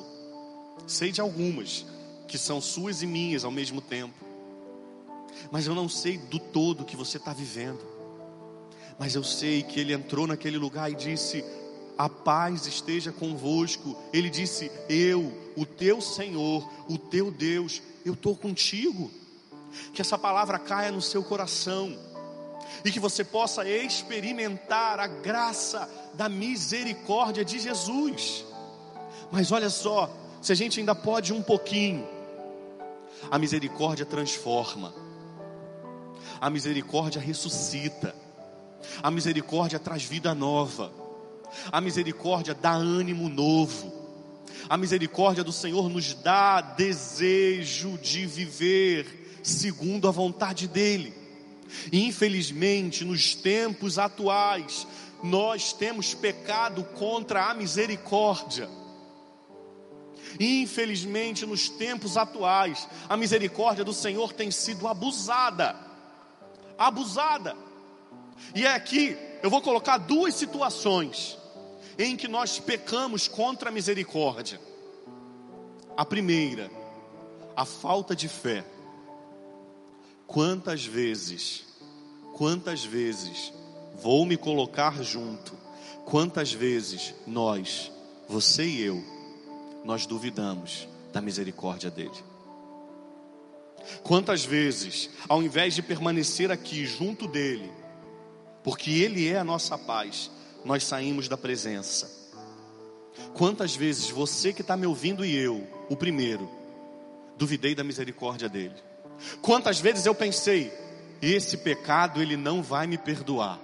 Sei 0.87 1.11
de 1.11 1.21
algumas 1.21 1.85
que 2.29 2.39
são 2.39 2.61
suas 2.61 3.03
e 3.03 3.07
minhas 3.07 3.45
ao 3.45 3.51
mesmo 3.51 3.81
tempo. 3.81 4.15
Mas 5.51 5.67
eu 5.67 5.75
não 5.75 5.89
sei 5.89 6.19
do 6.19 6.39
todo 6.39 6.85
que 6.85 6.97
você 6.97 7.17
está 7.17 7.33
vivendo. 7.33 7.81
Mas 8.97 9.17
eu 9.17 9.25
sei 9.25 9.65
que 9.65 9.81
ele 9.81 9.93
entrou 9.93 10.27
naquele 10.27 10.57
lugar 10.57 10.91
e 10.91 10.95
disse: 10.95 11.45
a 11.99 12.09
paz 12.09 12.67
esteja 12.67 13.11
convosco. 13.11 13.97
Ele 14.13 14.31
disse: 14.31 14.71
Eu, 14.89 15.33
o 15.57 15.67
teu 15.67 16.01
Senhor, 16.01 16.71
o 16.89 16.97
teu 16.97 17.31
Deus, 17.31 17.83
eu 18.05 18.13
estou 18.15 18.37
contigo. 18.37 19.11
Que 19.93 20.01
essa 20.01 20.17
palavra 20.17 20.61
caia 20.61 20.93
no 20.93 21.03
seu 21.03 21.25
coração 21.25 21.99
e 22.85 22.91
que 22.91 23.01
você 23.01 23.25
possa 23.25 23.69
experimentar 23.69 25.01
a 25.01 25.07
graça 25.07 25.89
da 26.15 26.29
misericórdia 26.29 27.45
de 27.45 27.59
Jesus. 27.59 28.45
Mas 29.31 29.51
olha 29.53 29.71
só, 29.71 30.11
se 30.41 30.53
a 30.53 30.55
gente 30.55 30.81
ainda 30.81 30.95
pode 30.95 31.33
um 31.33 31.43
pouquinho, 31.43 32.07
a 33.31 33.39
misericórdia 33.39 34.05
transforma, 34.05 34.93
a 36.41 36.51
misericórdia 36.51 37.21
ressuscita, 37.21 38.15
a 39.03 39.11
misericórdia 39.11 39.79
traz 39.79 40.03
vida 40.03 40.35
nova. 40.35 40.93
A 41.71 41.81
misericórdia 41.81 42.55
dá 42.55 42.73
ânimo 42.73 43.29
novo. 43.29 43.93
A 44.69 44.77
misericórdia 44.77 45.45
do 45.45 45.53
Senhor 45.53 45.89
nos 45.89 46.15
dá 46.15 46.61
desejo 46.61 47.99
de 47.99 48.27
viver 48.27 49.41
segundo 49.43 50.09
a 50.09 50.11
vontade 50.11 50.69
dEle. 50.69 51.22
Infelizmente, 51.93 53.05
nos 53.05 53.35
tempos 53.35 53.99
atuais, 53.99 54.87
nós 55.23 55.73
temos 55.73 56.15
pecado 56.15 56.85
contra 56.85 57.51
a 57.51 57.55
misericórdia. 57.55 58.69
Infelizmente, 60.41 61.45
nos 61.47 61.69
tempos 61.69 62.17
atuais, 62.17 62.89
a 63.09 63.17
misericórdia 63.17 63.85
do 63.85 63.93
Senhor 63.93 64.33
tem 64.33 64.51
sido 64.51 64.89
abusada. 64.89 65.77
Abusada. 66.79 67.57
E 68.55 68.65
é 68.65 68.75
aqui, 68.75 69.17
eu 69.43 69.51
vou 69.51 69.61
colocar 69.61 69.99
duas 69.99 70.35
situações 70.35 71.39
em 71.99 72.17
que 72.17 72.29
nós 72.29 72.59
pecamos 72.59 73.29
contra 73.29 73.69
a 73.69 73.73
misericórdia. 73.73 74.61
A 75.97 76.05
primeira, 76.05 76.71
a 77.55 77.65
falta 77.65 78.17
de 78.17 78.29
fé. 78.29 78.65
Quantas 80.33 80.87
vezes, 80.87 81.63
quantas 82.33 82.83
vezes 82.83 83.53
vou 84.03 84.25
me 84.25 84.39
colocar 84.39 85.03
junto, 85.03 85.53
quantas 86.07 86.51
vezes 86.51 87.15
nós, 87.27 87.93
você 88.27 88.65
e 88.65 88.81
eu, 88.81 89.05
nós 89.85 90.07
duvidamos 90.07 90.89
da 91.13 91.21
misericórdia 91.21 91.91
dele. 91.91 92.17
Quantas 94.03 94.43
vezes, 94.43 95.11
ao 95.29 95.43
invés 95.43 95.75
de 95.75 95.83
permanecer 95.83 96.51
aqui 96.51 96.87
junto 96.87 97.29
dele, 97.29 97.71
porque 98.65 98.91
ele 98.91 99.29
é 99.29 99.39
a 99.39 99.45
nossa 99.45 99.77
paz, 99.77 100.31
nós 100.65 100.83
saímos 100.83 101.29
da 101.29 101.37
presença. 101.37 102.11
Quantas 103.35 103.77
vezes 103.77 104.09
você 104.09 104.51
que 104.51 104.63
está 104.63 104.79
me 104.79 104.87
ouvindo 104.87 105.27
e 105.27 105.37
eu, 105.37 105.69
o 105.91 105.97
primeiro, 105.97 106.51
duvidei 107.37 107.75
da 107.75 107.85
misericórdia 107.85 108.49
dele? 108.49 108.92
Quantas 109.41 109.81
vezes 109.81 110.07
eu 110.07 110.15
pensei, 110.15 110.73
esse 111.21 111.57
pecado 111.57 112.21
ele 112.21 112.37
não 112.37 112.63
vai 112.63 112.87
me 112.87 112.99
perdoar. 112.99 113.59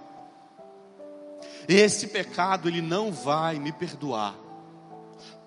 Esse 1.68 2.06
pecado 2.06 2.68
ele 2.68 2.80
não 2.80 3.12
vai 3.12 3.58
me 3.58 3.72
perdoar. 3.72 4.34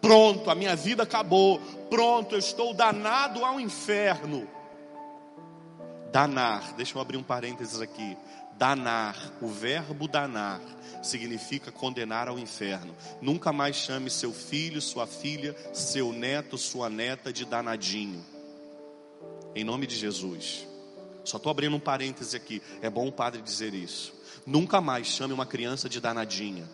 Pronto, 0.01 0.49
a 0.49 0.55
minha 0.55 0.75
vida 0.75 1.03
acabou. 1.03 1.59
Pronto, 1.89 2.35
eu 2.35 2.39
estou 2.39 2.73
danado 2.73 3.45
ao 3.45 3.59
inferno. 3.59 4.47
Danar, 6.11 6.73
deixa 6.73 6.97
eu 6.97 7.01
abrir 7.01 7.17
um 7.17 7.23
parênteses 7.23 7.79
aqui. 7.79 8.17
Danar, 8.57 9.15
o 9.41 9.47
verbo 9.47 10.07
danar, 10.07 10.59
significa 11.01 11.71
condenar 11.71 12.27
ao 12.27 12.37
inferno. 12.37 12.95
Nunca 13.21 13.51
mais 13.53 13.75
chame 13.75 14.09
seu 14.09 14.33
filho, 14.33 14.81
sua 14.81 15.07
filha, 15.07 15.55
seu 15.73 16.11
neto, 16.11 16.57
sua 16.57 16.89
neta 16.89 17.31
de 17.31 17.45
danadinho. 17.45 18.23
Em 19.55 19.63
nome 19.63 19.85
de 19.85 19.95
Jesus. 19.95 20.67
Só 21.23 21.37
estou 21.37 21.51
abrindo 21.51 21.75
um 21.75 21.79
parêntese 21.79 22.35
aqui. 22.35 22.61
É 22.81 22.89
bom 22.89 23.07
o 23.07 23.11
padre 23.11 23.41
dizer 23.41 23.73
isso. 23.73 24.13
Nunca 24.45 24.81
mais 24.81 25.07
chame 25.07 25.33
uma 25.33 25.45
criança 25.45 25.87
de 25.87 25.99
danadinha. 25.99 26.67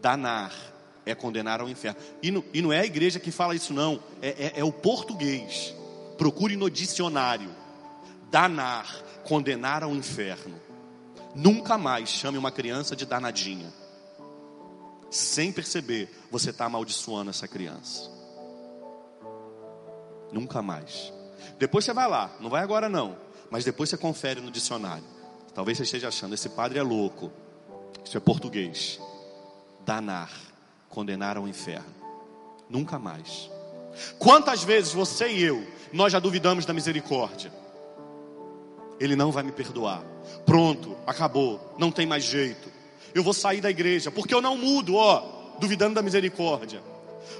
Danar 0.00 0.52
é 1.04 1.14
condenar 1.14 1.60
ao 1.60 1.68
inferno. 1.68 2.00
E 2.22 2.30
não, 2.30 2.44
e 2.52 2.60
não 2.60 2.72
é 2.72 2.80
a 2.80 2.86
igreja 2.86 3.20
que 3.20 3.30
fala 3.30 3.54
isso, 3.54 3.72
não. 3.72 4.02
É, 4.20 4.28
é, 4.28 4.60
é 4.60 4.64
o 4.64 4.72
português. 4.72 5.74
Procure 6.18 6.56
no 6.56 6.68
dicionário. 6.68 7.50
Danar, 8.30 8.92
condenar 9.24 9.84
ao 9.84 9.94
inferno. 9.94 10.60
Nunca 11.34 11.78
mais 11.78 12.08
chame 12.08 12.36
uma 12.38 12.50
criança 12.50 12.96
de 12.96 13.06
danadinha. 13.06 13.72
Sem 15.10 15.52
perceber, 15.52 16.10
você 16.30 16.50
está 16.50 16.64
amaldiçoando 16.64 17.30
essa 17.30 17.46
criança. 17.46 18.10
Nunca 20.32 20.60
mais. 20.60 21.12
Depois 21.58 21.84
você 21.84 21.92
vai 21.92 22.08
lá, 22.08 22.30
não 22.40 22.50
vai 22.50 22.62
agora 22.62 22.88
não. 22.88 23.16
Mas 23.50 23.64
depois 23.64 23.88
você 23.88 23.96
confere 23.96 24.40
no 24.40 24.50
dicionário. 24.50 25.04
Talvez 25.54 25.78
você 25.78 25.84
esteja 25.84 26.08
achando, 26.08 26.34
esse 26.34 26.48
padre 26.48 26.78
é 26.78 26.82
louco. 26.82 27.30
Isso 28.04 28.16
é 28.16 28.20
português. 28.20 29.00
Danar, 29.84 30.30
condenar 30.88 31.36
ao 31.36 31.48
inferno. 31.48 31.94
Nunca 32.68 32.98
mais. 32.98 33.50
Quantas 34.18 34.62
vezes 34.62 34.92
você 34.92 35.28
e 35.28 35.42
eu, 35.42 35.66
nós 35.92 36.12
já 36.12 36.18
duvidamos 36.18 36.66
da 36.66 36.74
misericórdia? 36.74 37.52
Ele 39.00 39.16
não 39.16 39.30
vai 39.30 39.42
me 39.42 39.52
perdoar. 39.52 40.02
Pronto, 40.44 40.96
acabou, 41.06 41.74
não 41.78 41.90
tem 41.90 42.06
mais 42.06 42.24
jeito. 42.24 42.70
Eu 43.14 43.22
vou 43.22 43.32
sair 43.32 43.60
da 43.60 43.70
igreja, 43.70 44.10
porque 44.10 44.34
eu 44.34 44.42
não 44.42 44.58
mudo, 44.58 44.96
ó, 44.96 45.56
duvidando 45.58 45.94
da 45.94 46.02
misericórdia. 46.02 46.82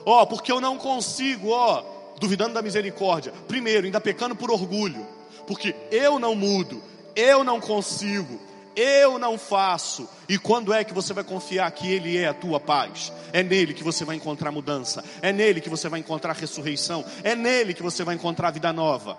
Ó, 0.05 0.25
porque 0.25 0.51
eu 0.51 0.61
não 0.61 0.79
consigo, 0.79 1.51
ó, 1.51 1.85
duvidando 2.19 2.55
da 2.55 2.63
misericórdia. 2.63 3.33
Primeiro, 3.47 3.87
ainda 3.87 4.01
pecando 4.01 4.35
por 4.35 4.51
orgulho, 4.51 5.07
porque 5.47 5.75
eu 5.91 6.19
não 6.19 6.35
mudo, 6.35 6.83
eu 7.15 7.45
não 7.45 7.61
consigo, 7.61 8.41
eu 8.77 9.19
não 9.19 9.39
faço. 9.39 10.09
E 10.29 10.39
quando 10.39 10.73
é 10.73 10.85
que 10.85 10.93
você 10.93 11.15
vai 11.15 11.25
confiar 11.25 11.71
que 11.71 11.91
Ele 11.91 12.19
é 12.19 12.29
a 12.29 12.35
tua 12.35 12.61
paz? 12.61 13.13
É 13.33 13.43
nele 13.43 13.73
que 13.73 13.83
você 13.83 14.05
vai 14.05 14.17
encontrar 14.17 14.53
mudança, 14.53 15.03
é 15.23 15.33
nele 15.33 15.61
que 15.61 15.71
você 15.71 15.89
vai 15.89 16.01
encontrar 16.01 16.35
ressurreição, 16.35 17.05
é 17.25 17.35
nele 17.35 17.73
que 17.73 17.83
você 17.83 18.05
vai 18.05 18.15
encontrar 18.15 18.51
vida 18.51 18.73
nova. 18.73 19.19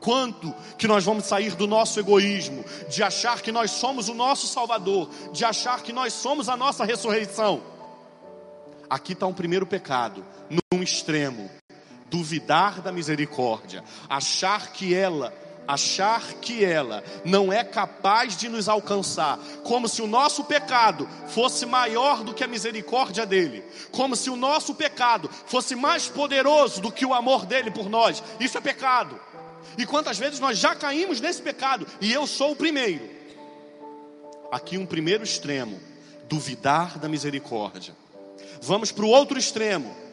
Quanto 0.00 0.54
que 0.76 0.86
nós 0.86 1.02
vamos 1.02 1.24
sair 1.24 1.54
do 1.54 1.66
nosso 1.66 1.98
egoísmo, 1.98 2.62
de 2.90 3.02
achar 3.02 3.40
que 3.40 3.50
nós 3.50 3.70
somos 3.70 4.06
o 4.10 4.14
nosso 4.14 4.46
Salvador, 4.46 5.08
de 5.32 5.46
achar 5.46 5.82
que 5.82 5.94
nós 5.94 6.12
somos 6.12 6.50
a 6.50 6.56
nossa 6.58 6.84
ressurreição? 6.84 7.62
Aqui 8.90 9.14
está 9.14 9.26
um 9.26 9.32
primeiro 9.32 9.66
pecado, 9.66 10.22
num 10.50 10.82
extremo, 10.82 11.48
duvidar 12.10 12.80
da 12.80 12.92
misericórdia, 12.92 13.82
achar 14.08 14.72
que 14.72 14.94
ela 14.94 15.32
achar 15.66 16.34
que 16.34 16.64
ela 16.64 17.02
não 17.24 17.52
é 17.52 17.64
capaz 17.64 18.36
de 18.36 18.48
nos 18.48 18.68
alcançar, 18.68 19.38
como 19.62 19.88
se 19.88 20.02
o 20.02 20.06
nosso 20.06 20.44
pecado 20.44 21.08
fosse 21.28 21.64
maior 21.66 22.22
do 22.22 22.34
que 22.34 22.44
a 22.44 22.48
misericórdia 22.48 23.24
dele, 23.24 23.64
como 23.90 24.14
se 24.14 24.30
o 24.30 24.36
nosso 24.36 24.74
pecado 24.74 25.30
fosse 25.46 25.74
mais 25.74 26.08
poderoso 26.08 26.80
do 26.80 26.92
que 26.92 27.06
o 27.06 27.14
amor 27.14 27.46
dele 27.46 27.70
por 27.70 27.88
nós. 27.88 28.22
Isso 28.38 28.58
é 28.58 28.60
pecado. 28.60 29.18
E 29.78 29.86
quantas 29.86 30.18
vezes 30.18 30.38
nós 30.38 30.58
já 30.58 30.74
caímos 30.74 31.20
nesse 31.20 31.42
pecado, 31.42 31.86
e 32.00 32.12
eu 32.12 32.26
sou 32.26 32.52
o 32.52 32.56
primeiro. 32.56 33.08
Aqui 34.52 34.78
um 34.78 34.86
primeiro 34.86 35.24
extremo, 35.24 35.80
duvidar 36.28 36.98
da 36.98 37.08
misericórdia. 37.08 37.96
Vamos 38.60 38.92
para 38.92 39.04
o 39.04 39.08
outro 39.08 39.38
extremo. 39.38 40.03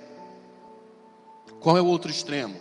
Qual 1.61 1.77
é 1.77 1.81
o 1.81 1.85
outro 1.85 2.09
extremo? 2.09 2.55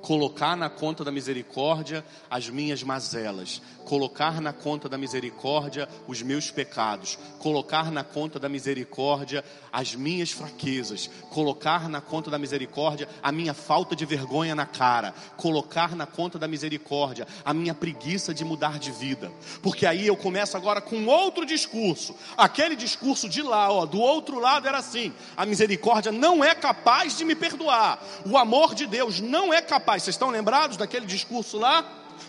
Colocar 0.00 0.56
na 0.56 0.68
conta 0.68 1.04
da 1.04 1.12
misericórdia 1.12 2.04
as 2.30 2.48
minhas 2.48 2.82
mazelas, 2.82 3.60
colocar 3.84 4.40
na 4.40 4.52
conta 4.52 4.88
da 4.88 4.96
misericórdia 4.96 5.88
os 6.06 6.22
meus 6.22 6.50
pecados, 6.50 7.18
colocar 7.38 7.90
na 7.90 8.04
conta 8.04 8.38
da 8.38 8.48
misericórdia 8.48 9.44
as 9.72 9.94
minhas 9.94 10.30
fraquezas, 10.30 11.08
colocar 11.30 11.88
na 11.88 12.00
conta 12.00 12.30
da 12.30 12.38
misericórdia 12.38 13.08
a 13.22 13.30
minha 13.30 13.54
falta 13.54 13.94
de 13.94 14.04
vergonha 14.04 14.54
na 14.54 14.66
cara, 14.66 15.14
colocar 15.36 15.94
na 15.94 16.06
conta 16.06 16.38
da 16.38 16.48
misericórdia 16.48 17.26
a 17.44 17.52
minha 17.52 17.74
preguiça 17.74 18.32
de 18.32 18.44
mudar 18.44 18.78
de 18.78 18.90
vida. 18.90 19.30
Porque 19.62 19.86
aí 19.86 20.06
eu 20.06 20.16
começo 20.16 20.56
agora 20.56 20.80
com 20.80 21.06
outro 21.06 21.44
discurso. 21.44 22.14
Aquele 22.36 22.76
discurso 22.76 23.28
de 23.28 23.42
lá, 23.42 23.70
ó, 23.70 23.86
do 23.86 24.00
outro 24.00 24.38
lado 24.38 24.66
era 24.66 24.78
assim: 24.78 25.12
a 25.36 25.44
misericórdia 25.46 26.12
não 26.12 26.44
é 26.44 26.54
capaz 26.54 27.16
de 27.16 27.24
me 27.24 27.34
perdoar. 27.34 28.02
O 28.24 28.36
amor 28.36 28.74
de 28.74 28.86
Deus 28.86 29.20
não 29.20 29.52
é 29.52 29.60
vocês 29.98 30.14
estão 30.14 30.30
lembrados 30.30 30.76
daquele 30.76 31.06
discurso 31.06 31.58
lá? 31.58 31.82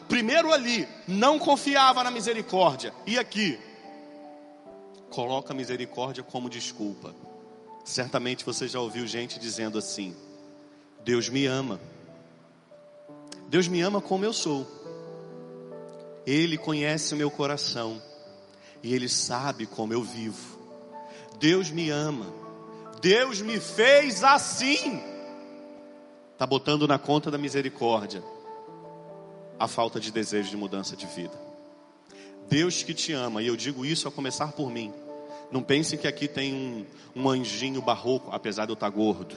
Primeiro 0.07 0.51
ali, 0.51 0.87
não 1.07 1.37
confiava 1.37 2.03
na 2.03 2.09
misericórdia. 2.09 2.93
E 3.05 3.19
aqui, 3.19 3.59
coloca 5.09 5.53
a 5.53 5.55
misericórdia 5.55 6.23
como 6.23 6.49
desculpa. 6.49 7.13
Certamente 7.83 8.45
você 8.45 8.67
já 8.67 8.79
ouviu 8.79 9.05
gente 9.05 9.37
dizendo 9.39 9.77
assim: 9.77 10.15
Deus 11.03 11.29
me 11.29 11.45
ama. 11.45 11.79
Deus 13.47 13.67
me 13.67 13.81
ama 13.81 14.01
como 14.01 14.23
eu 14.23 14.33
sou. 14.33 14.65
Ele 16.25 16.57
conhece 16.57 17.13
o 17.13 17.17
meu 17.17 17.29
coração 17.29 18.01
e 18.81 18.93
ele 18.93 19.09
sabe 19.09 19.65
como 19.65 19.93
eu 19.93 20.03
vivo. 20.03 20.59
Deus 21.39 21.69
me 21.69 21.89
ama. 21.89 22.27
Deus 23.01 23.41
me 23.41 23.59
fez 23.59 24.23
assim 24.23 25.10
está 26.41 26.47
botando 26.47 26.87
na 26.87 26.97
conta 26.97 27.29
da 27.29 27.37
misericórdia 27.37 28.23
a 29.59 29.67
falta 29.67 29.99
de 29.99 30.11
desejo 30.11 30.49
de 30.49 30.57
mudança 30.57 30.95
de 30.95 31.05
vida. 31.05 31.39
Deus 32.49 32.81
que 32.81 32.95
te 32.95 33.13
ama, 33.13 33.43
e 33.43 33.47
eu 33.47 33.55
digo 33.55 33.85
isso 33.85 34.07
a 34.07 34.11
começar 34.11 34.51
por 34.53 34.71
mim. 34.71 34.91
Não 35.51 35.61
pense 35.61 35.99
que 35.99 36.07
aqui 36.07 36.27
tem 36.27 36.51
um, 36.51 36.85
um 37.15 37.29
anjinho 37.29 37.79
barroco, 37.79 38.31
apesar 38.31 38.65
de 38.65 38.71
eu 38.71 38.73
estar 38.73 38.89
tá 38.89 38.97
gordo. 38.97 39.35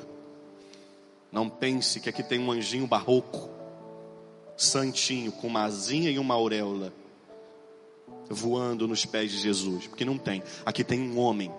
Não 1.30 1.46
pense 1.46 2.00
que 2.00 2.08
aqui 2.08 2.22
tem 2.22 2.38
um 2.38 2.50
anjinho 2.50 2.86
barroco, 2.86 3.50
santinho, 4.56 5.30
com 5.30 5.46
uma 5.46 5.64
asinha 5.64 6.10
e 6.10 6.18
uma 6.18 6.32
auréola, 6.32 6.90
voando 8.30 8.88
nos 8.88 9.04
pés 9.04 9.30
de 9.30 9.36
Jesus, 9.36 9.88
porque 9.88 10.06
não 10.06 10.16
tem. 10.16 10.42
Aqui 10.64 10.82
tem 10.82 11.02
um 11.02 11.18
homem, 11.18 11.52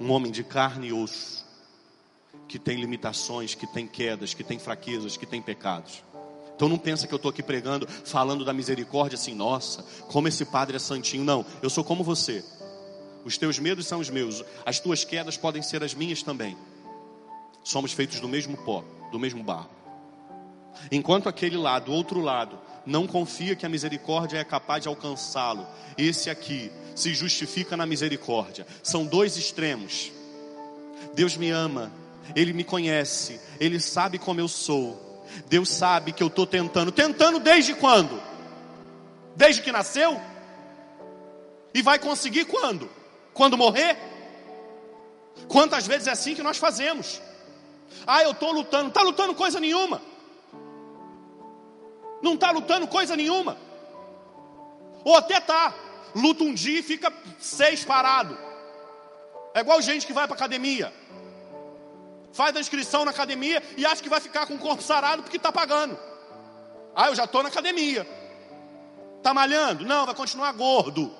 um 0.00 0.10
homem 0.10 0.32
de 0.32 0.42
carne 0.42 0.88
e 0.88 0.92
osso, 0.92 1.46
que 2.48 2.58
tem 2.58 2.80
limitações, 2.80 3.54
que 3.54 3.66
tem 3.66 3.86
quedas, 3.86 4.32
que 4.32 4.42
tem 4.42 4.58
fraquezas, 4.58 5.16
que 5.16 5.26
tem 5.26 5.42
pecados. 5.42 6.02
Então 6.56 6.68
não 6.68 6.78
pensa 6.78 7.06
que 7.06 7.14
eu 7.14 7.16
estou 7.16 7.30
aqui 7.30 7.42
pregando, 7.42 7.86
falando 7.86 8.44
da 8.44 8.52
misericórdia 8.52 9.14
assim, 9.14 9.34
nossa, 9.34 9.84
como 10.08 10.26
esse 10.26 10.44
padre 10.44 10.76
é 10.76 10.78
santinho. 10.80 11.22
Não, 11.22 11.46
eu 11.62 11.70
sou 11.70 11.84
como 11.84 12.02
você. 12.02 12.44
Os 13.24 13.38
teus 13.38 13.58
medos 13.58 13.86
são 13.86 14.00
os 14.00 14.10
meus, 14.10 14.42
as 14.64 14.80
tuas 14.80 15.04
quedas 15.04 15.36
podem 15.36 15.62
ser 15.62 15.84
as 15.84 15.94
minhas 15.94 16.22
também. 16.22 16.56
Somos 17.62 17.92
feitos 17.92 18.18
do 18.18 18.28
mesmo 18.28 18.56
pó, 18.56 18.82
do 19.12 19.18
mesmo 19.18 19.42
barro. 19.42 19.70
Enquanto 20.90 21.28
aquele 21.28 21.56
lá, 21.56 21.78
do 21.78 21.92
outro 21.92 22.20
lado, 22.20 22.58
não 22.86 23.06
confia 23.06 23.54
que 23.54 23.66
a 23.66 23.68
misericórdia 23.68 24.38
é 24.38 24.44
capaz 24.44 24.82
de 24.82 24.88
alcançá-lo, 24.88 25.66
esse 25.96 26.30
aqui 26.30 26.72
se 26.94 27.14
justifica 27.14 27.76
na 27.76 27.84
misericórdia. 27.86 28.66
São 28.82 29.04
dois 29.04 29.36
extremos. 29.36 30.10
Deus 31.14 31.36
me 31.36 31.50
ama, 31.50 31.92
ele 32.34 32.52
me 32.52 32.64
conhece, 32.64 33.40
Ele 33.58 33.80
sabe 33.80 34.18
como 34.18 34.40
eu 34.40 34.48
sou. 34.48 35.06
Deus 35.46 35.68
sabe 35.68 36.12
que 36.12 36.22
eu 36.22 36.28
estou 36.28 36.46
tentando. 36.46 36.90
Tentando 36.90 37.38
desde 37.38 37.74
quando? 37.74 38.20
Desde 39.36 39.62
que 39.62 39.72
nasceu? 39.72 40.20
E 41.72 41.82
vai 41.82 41.98
conseguir 41.98 42.46
quando? 42.46 42.90
Quando 43.32 43.56
morrer? 43.56 43.96
Quantas 45.46 45.86
vezes 45.86 46.08
é 46.08 46.10
assim 46.10 46.34
que 46.34 46.42
nós 46.42 46.56
fazemos? 46.56 47.20
Ah, 48.06 48.22
eu 48.22 48.32
estou 48.32 48.52
lutando. 48.52 48.88
Está 48.88 49.02
lutando 49.02 49.34
coisa 49.34 49.60
nenhuma. 49.60 50.00
Não 52.22 52.34
está 52.34 52.50
lutando 52.50 52.86
coisa 52.88 53.14
nenhuma. 53.16 53.56
Ou 55.04 55.16
até 55.16 55.40
tá. 55.40 55.74
Luta 56.14 56.42
um 56.42 56.54
dia 56.54 56.80
e 56.80 56.82
fica 56.82 57.12
seis 57.38 57.84
parado. 57.84 58.36
É 59.54 59.60
igual 59.60 59.80
gente 59.80 60.06
que 60.06 60.12
vai 60.12 60.26
para 60.26 60.34
academia 60.34 60.92
faz 62.32 62.54
a 62.56 62.60
inscrição 62.60 63.04
na 63.04 63.10
academia 63.10 63.62
e 63.76 63.84
acha 63.86 64.02
que 64.02 64.08
vai 64.08 64.20
ficar 64.20 64.46
com 64.46 64.54
o 64.54 64.58
corpo 64.58 64.82
sarado 64.82 65.22
porque 65.22 65.36
está 65.36 65.52
pagando. 65.52 65.98
Ah, 66.94 67.08
eu 67.08 67.14
já 67.14 67.24
estou 67.24 67.42
na 67.42 67.48
academia. 67.48 68.06
Está 69.16 69.32
malhando? 69.34 69.84
Não, 69.84 70.06
vai 70.06 70.14
continuar 70.14 70.52
gordo. 70.52 71.12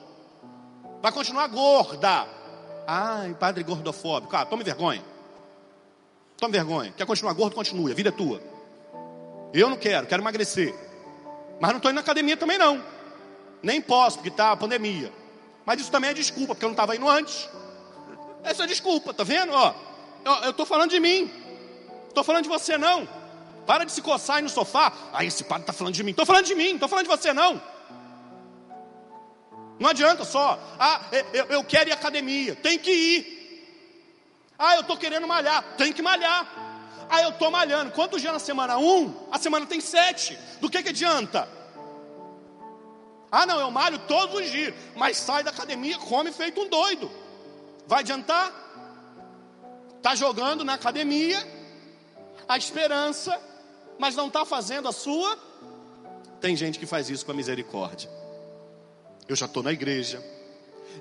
Vai 1.00 1.12
continuar 1.12 1.46
gorda. 1.48 2.26
Ai, 2.86 3.34
padre 3.34 3.62
gordofóbico. 3.62 4.34
Ah, 4.34 4.44
tome 4.44 4.64
vergonha. 4.64 5.04
Tome 6.36 6.52
vergonha. 6.52 6.92
Quer 6.96 7.06
continuar 7.06 7.32
gordo? 7.34 7.54
Continue. 7.54 7.92
A 7.92 7.94
vida 7.94 8.08
é 8.08 8.12
tua. 8.12 8.40
Eu 9.52 9.68
não 9.68 9.76
quero, 9.76 10.06
quero 10.06 10.22
emagrecer. 10.22 10.74
Mas 11.60 11.70
não 11.70 11.78
estou 11.78 11.90
indo 11.90 11.96
na 11.96 12.02
academia 12.02 12.36
também 12.36 12.58
não. 12.58 12.82
Nem 13.62 13.80
posso, 13.80 14.18
porque 14.18 14.28
está 14.28 14.52
a 14.52 14.56
pandemia. 14.56 15.12
Mas 15.66 15.80
isso 15.80 15.90
também 15.90 16.10
é 16.10 16.14
desculpa, 16.14 16.54
porque 16.54 16.64
eu 16.64 16.68
não 16.68 16.74
estava 16.74 16.94
indo 16.94 17.08
antes. 17.08 17.48
Essa 18.42 18.64
é 18.64 18.66
desculpa, 18.66 19.12
tá 19.12 19.24
vendo? 19.24 19.52
Ó, 19.52 19.74
eu 20.44 20.50
estou 20.50 20.66
falando 20.66 20.90
de 20.90 21.00
mim. 21.00 21.30
Estou 22.08 22.24
falando 22.24 22.44
de 22.44 22.48
você 22.48 22.76
não. 22.76 23.08
Para 23.66 23.84
de 23.84 23.92
se 23.92 24.00
coçar 24.00 24.36
aí 24.36 24.42
no 24.42 24.48
sofá. 24.48 24.92
Ah, 25.12 25.24
esse 25.24 25.44
padre 25.44 25.64
está 25.64 25.72
falando 25.72 25.94
de 25.94 26.02
mim. 26.02 26.10
Estou 26.10 26.26
falando 26.26 26.46
de 26.46 26.54
mim, 26.54 26.74
estou 26.74 26.88
falando 26.88 27.04
de 27.04 27.10
você 27.10 27.32
não. 27.32 27.60
Não 29.78 29.90
adianta 29.90 30.24
só. 30.24 30.58
Ah, 30.78 31.02
eu, 31.32 31.46
eu 31.46 31.64
quero 31.64 31.90
ir 31.90 31.92
à 31.92 31.94
academia. 31.94 32.56
Tem 32.56 32.78
que 32.78 32.90
ir. 32.90 33.38
Ah, 34.58 34.74
eu 34.74 34.80
estou 34.80 34.96
querendo 34.96 35.26
malhar. 35.26 35.62
Tem 35.76 35.92
que 35.92 36.02
malhar. 36.02 37.06
Ah, 37.08 37.22
eu 37.22 37.30
estou 37.30 37.50
malhando. 37.50 37.92
Quantos 37.92 38.20
dias 38.20 38.32
na 38.32 38.38
semana? 38.38 38.76
Um. 38.78 39.14
A 39.30 39.38
semana 39.38 39.66
tem 39.66 39.80
sete. 39.80 40.38
Do 40.60 40.68
que, 40.68 40.82
que 40.82 40.88
adianta? 40.88 41.48
Ah, 43.30 43.46
não, 43.46 43.60
eu 43.60 43.70
malho 43.70 43.98
todos 44.00 44.40
os 44.40 44.50
dias. 44.50 44.74
Mas 44.96 45.16
sai 45.18 45.42
da 45.42 45.50
academia, 45.50 45.98
come 45.98 46.32
feito 46.32 46.60
um 46.60 46.68
doido. 46.68 47.10
Vai 47.86 48.00
adiantar? 48.00 48.67
Está 49.98 50.14
jogando 50.14 50.64
na 50.64 50.74
academia 50.74 51.46
a 52.48 52.56
esperança, 52.56 53.38
mas 53.98 54.16
não 54.16 54.28
está 54.28 54.44
fazendo 54.44 54.88
a 54.88 54.92
sua 54.92 55.36
Tem 56.40 56.56
gente 56.56 56.78
que 56.78 56.86
faz 56.86 57.10
isso 57.10 57.26
com 57.26 57.32
a 57.32 57.34
misericórdia. 57.34 58.08
Eu 59.28 59.36
já 59.36 59.46
estou 59.46 59.62
na 59.62 59.72
igreja, 59.72 60.24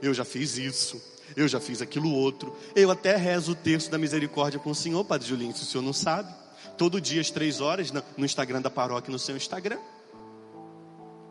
eu 0.02 0.14
já 0.14 0.26
fiz 0.26 0.58
isso, 0.58 1.02
eu 1.36 1.48
já 1.48 1.60
fiz 1.60 1.82
aquilo 1.82 2.12
outro. 2.12 2.58
Eu 2.76 2.92
até 2.92 3.16
rezo 3.16 3.52
o 3.52 3.56
terço 3.56 3.90
da 3.90 3.98
misericórdia 3.98 4.60
com 4.60 4.72
o 4.72 4.76
Senhor, 4.76 5.06
Padre 5.06 5.28
Julinho, 5.28 5.56
se 5.56 5.64
o 5.64 5.66
senhor 5.66 5.84
não 5.84 5.94
sabe. 5.94 6.34
Todo 6.78 7.00
dia 7.00 7.22
às 7.22 7.32
três 7.32 7.62
horas 7.62 7.92
no 7.92 8.26
Instagram 8.26 8.62
da 8.62 8.70
paróquia, 8.70 9.12
no 9.12 9.20
seu 9.20 9.38
Instagram. 9.38 9.80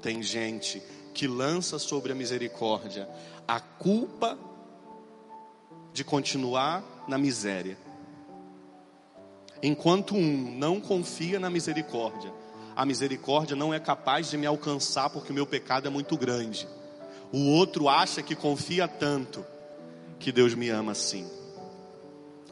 Tem 0.00 0.22
gente 0.22 0.83
que 1.12 1.26
lança 1.26 1.79
sobre 1.79 2.12
a 2.12 2.14
misericórdia 2.14 3.09
a 3.46 3.61
culpa 3.61 4.38
de 5.92 6.05
continuar 6.05 6.95
na 7.08 7.18
miséria. 7.18 7.76
Enquanto 9.62 10.14
um 10.14 10.56
não 10.56 10.80
confia 10.80 11.40
na 11.40 11.48
misericórdia, 11.48 12.32
a 12.74 12.84
misericórdia 12.84 13.56
não 13.56 13.72
é 13.72 13.80
capaz 13.80 14.30
de 14.30 14.36
me 14.36 14.46
alcançar 14.46 15.08
porque 15.10 15.32
o 15.32 15.34
meu 15.34 15.46
pecado 15.46 15.86
é 15.86 15.90
muito 15.90 16.16
grande. 16.16 16.68
O 17.32 17.50
outro 17.52 17.88
acha 17.88 18.22
que 18.22 18.36
confia 18.36 18.86
tanto 18.86 19.44
que 20.18 20.30
Deus 20.30 20.54
me 20.54 20.68
ama 20.68 20.92
assim. 20.92 21.26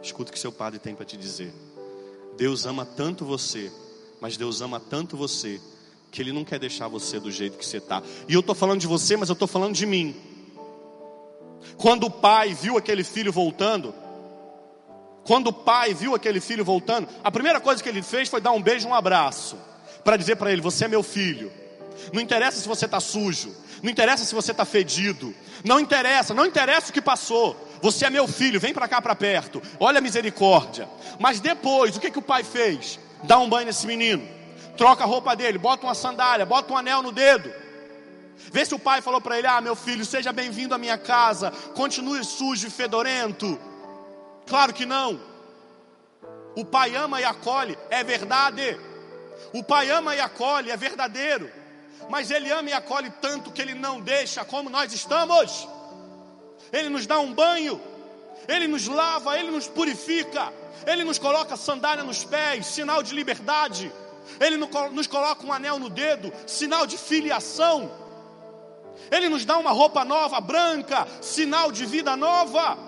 Escuta 0.02 0.30
o 0.30 0.32
que 0.32 0.38
seu 0.38 0.52
padre 0.52 0.78
tem 0.78 0.94
para 0.94 1.04
te 1.04 1.16
dizer. 1.16 1.52
Deus 2.36 2.66
ama 2.66 2.84
tanto 2.84 3.24
você, 3.24 3.70
mas 4.20 4.36
Deus 4.36 4.60
ama 4.60 4.80
tanto 4.80 5.16
você 5.16 5.60
que 6.10 6.22
Ele 6.22 6.32
não 6.32 6.44
quer 6.44 6.58
deixar 6.58 6.88
você 6.88 7.18
do 7.18 7.30
jeito 7.30 7.58
que 7.58 7.66
você 7.66 7.78
está. 7.78 8.02
E 8.28 8.34
eu 8.34 8.40
estou 8.40 8.54
falando 8.54 8.80
de 8.80 8.86
você, 8.86 9.16
mas 9.16 9.28
eu 9.28 9.34
estou 9.34 9.48
falando 9.48 9.74
de 9.74 9.86
mim. 9.86 10.14
Quando 11.76 12.04
o 12.04 12.10
pai 12.10 12.54
viu 12.54 12.76
aquele 12.76 13.02
filho 13.02 13.32
voltando, 13.32 13.94
quando 15.24 15.48
o 15.48 15.52
pai 15.52 15.94
viu 15.94 16.14
aquele 16.14 16.40
filho 16.40 16.64
voltando, 16.64 17.08
a 17.22 17.30
primeira 17.30 17.60
coisa 17.60 17.82
que 17.82 17.88
ele 17.88 18.02
fez 18.02 18.28
foi 18.28 18.40
dar 18.40 18.52
um 18.52 18.62
beijo, 18.62 18.88
um 18.88 18.94
abraço, 18.94 19.56
para 20.04 20.16
dizer 20.16 20.37
para 20.37 20.52
ele: 20.52 20.60
Você 20.60 20.84
é 20.84 20.88
meu 20.88 21.02
filho. 21.02 21.52
Não 22.12 22.20
interessa 22.20 22.60
se 22.60 22.68
você 22.68 22.84
está 22.84 23.00
sujo, 23.00 23.54
não 23.82 23.90
interessa 23.90 24.24
se 24.24 24.34
você 24.34 24.50
está 24.50 24.64
fedido, 24.64 25.34
não 25.64 25.80
interessa, 25.80 26.34
não 26.34 26.44
interessa 26.44 26.90
o 26.90 26.92
que 26.92 27.00
passou. 27.00 27.56
Você 27.80 28.06
é 28.06 28.10
meu 28.10 28.26
filho, 28.26 28.58
vem 28.58 28.72
para 28.72 28.88
cá 28.88 29.00
para 29.00 29.14
perto. 29.14 29.62
Olha 29.78 29.98
a 29.98 30.02
misericórdia. 30.02 30.88
Mas 31.18 31.38
depois, 31.38 31.96
o 31.96 32.00
que, 32.00 32.10
que 32.10 32.18
o 32.18 32.22
pai 32.22 32.42
fez? 32.42 32.98
Dá 33.22 33.38
um 33.38 33.48
banho 33.48 33.66
nesse 33.66 33.87
menino 33.87 34.26
troca 34.76 35.04
a 35.04 35.06
roupa 35.06 35.34
dele, 35.34 35.58
bota 35.58 35.87
uma 35.87 35.94
sandália, 35.94 36.46
bota 36.46 36.72
um 36.72 36.76
anel 36.76 37.02
no 37.02 37.12
dedo. 37.12 37.52
Vê 38.52 38.64
se 38.64 38.74
o 38.74 38.78
pai 38.78 39.00
falou 39.00 39.20
para 39.20 39.38
ele: 39.38 39.46
Ah, 39.46 39.60
meu 39.60 39.74
filho, 39.74 40.04
seja 40.04 40.32
bem-vindo 40.32 40.74
à 40.74 40.78
minha 40.78 40.98
casa, 40.98 41.50
continue 41.74 42.24
sujo 42.24 42.66
e 42.66 42.70
fedorento. 42.70 43.58
Claro 44.46 44.72
que 44.72 44.85
não. 44.85 45.20
O 46.57 46.64
pai 46.64 46.94
ama 46.94 47.20
e 47.20 47.24
acolhe, 47.24 47.76
é 47.90 48.04
verdade. 48.04 48.78
O 49.52 49.62
pai 49.62 49.90
ama 49.90 50.14
e 50.14 50.20
acolhe, 50.20 50.70
é 50.70 50.76
verdadeiro. 50.76 51.50
Mas 52.09 52.30
ele 52.30 52.50
ama 52.50 52.70
e 52.70 52.72
acolhe 52.72 53.11
tanto 53.20 53.50
que 53.50 53.61
ele 53.61 53.74
não 53.74 54.00
deixa 54.00 54.44
como 54.44 54.70
nós 54.70 54.92
estamos. 54.92 55.66
Ele 56.72 56.88
nos 56.88 57.07
dá 57.07 57.18
um 57.18 57.33
banho, 57.33 57.80
ele 58.48 58.66
nos 58.66 58.87
lava, 58.87 59.38
ele 59.38 59.50
nos 59.50 59.66
purifica, 59.66 60.52
ele 60.87 61.04
nos 61.04 61.18
coloca 61.18 61.57
sandália 61.57 62.04
nos 62.04 62.24
pés, 62.24 62.66
sinal 62.66 63.02
de 63.02 63.14
liberdade. 63.14 63.92
Ele 64.40 64.57
nos 64.57 65.07
coloca 65.07 65.46
um 65.46 65.52
anel 65.52 65.78
no 65.78 65.90
dedo, 65.90 66.33
sinal 66.46 66.87
de 66.87 66.96
filiação. 66.96 67.90
Ele 69.11 69.28
nos 69.28 69.44
dá 69.44 69.59
uma 69.59 69.70
roupa 69.70 70.04
nova, 70.04 70.40
branca, 70.40 71.07
sinal 71.20 71.70
de 71.70 71.85
vida 71.85 72.16
nova. 72.16 72.78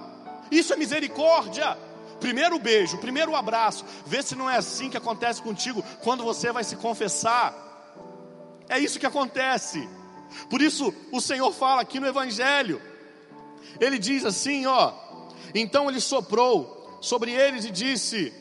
Isso 0.50 0.72
é 0.72 0.76
misericórdia. 0.76 1.76
Primeiro 2.20 2.58
beijo, 2.58 2.98
primeiro 2.98 3.34
abraço. 3.36 3.84
Vê 4.06 4.22
se 4.22 4.34
não 4.34 4.48
é 4.48 4.56
assim 4.56 4.88
que 4.88 4.96
acontece 4.96 5.42
contigo 5.42 5.84
quando 6.02 6.24
você 6.24 6.50
vai 6.50 6.64
se 6.64 6.76
confessar. 6.76 7.54
É 8.68 8.78
isso 8.78 8.98
que 8.98 9.06
acontece. 9.06 9.88
Por 10.48 10.60
isso 10.60 10.92
o 11.12 11.20
Senhor 11.20 11.52
fala 11.52 11.82
aqui 11.82 12.00
no 12.00 12.06
Evangelho. 12.06 12.80
Ele 13.80 13.98
diz 13.98 14.24
assim, 14.24 14.66
ó. 14.66 14.92
Então 15.54 15.88
ele 15.88 16.00
soprou 16.00 16.98
sobre 17.00 17.32
eles 17.32 17.64
e 17.64 17.70
disse: 17.70 18.32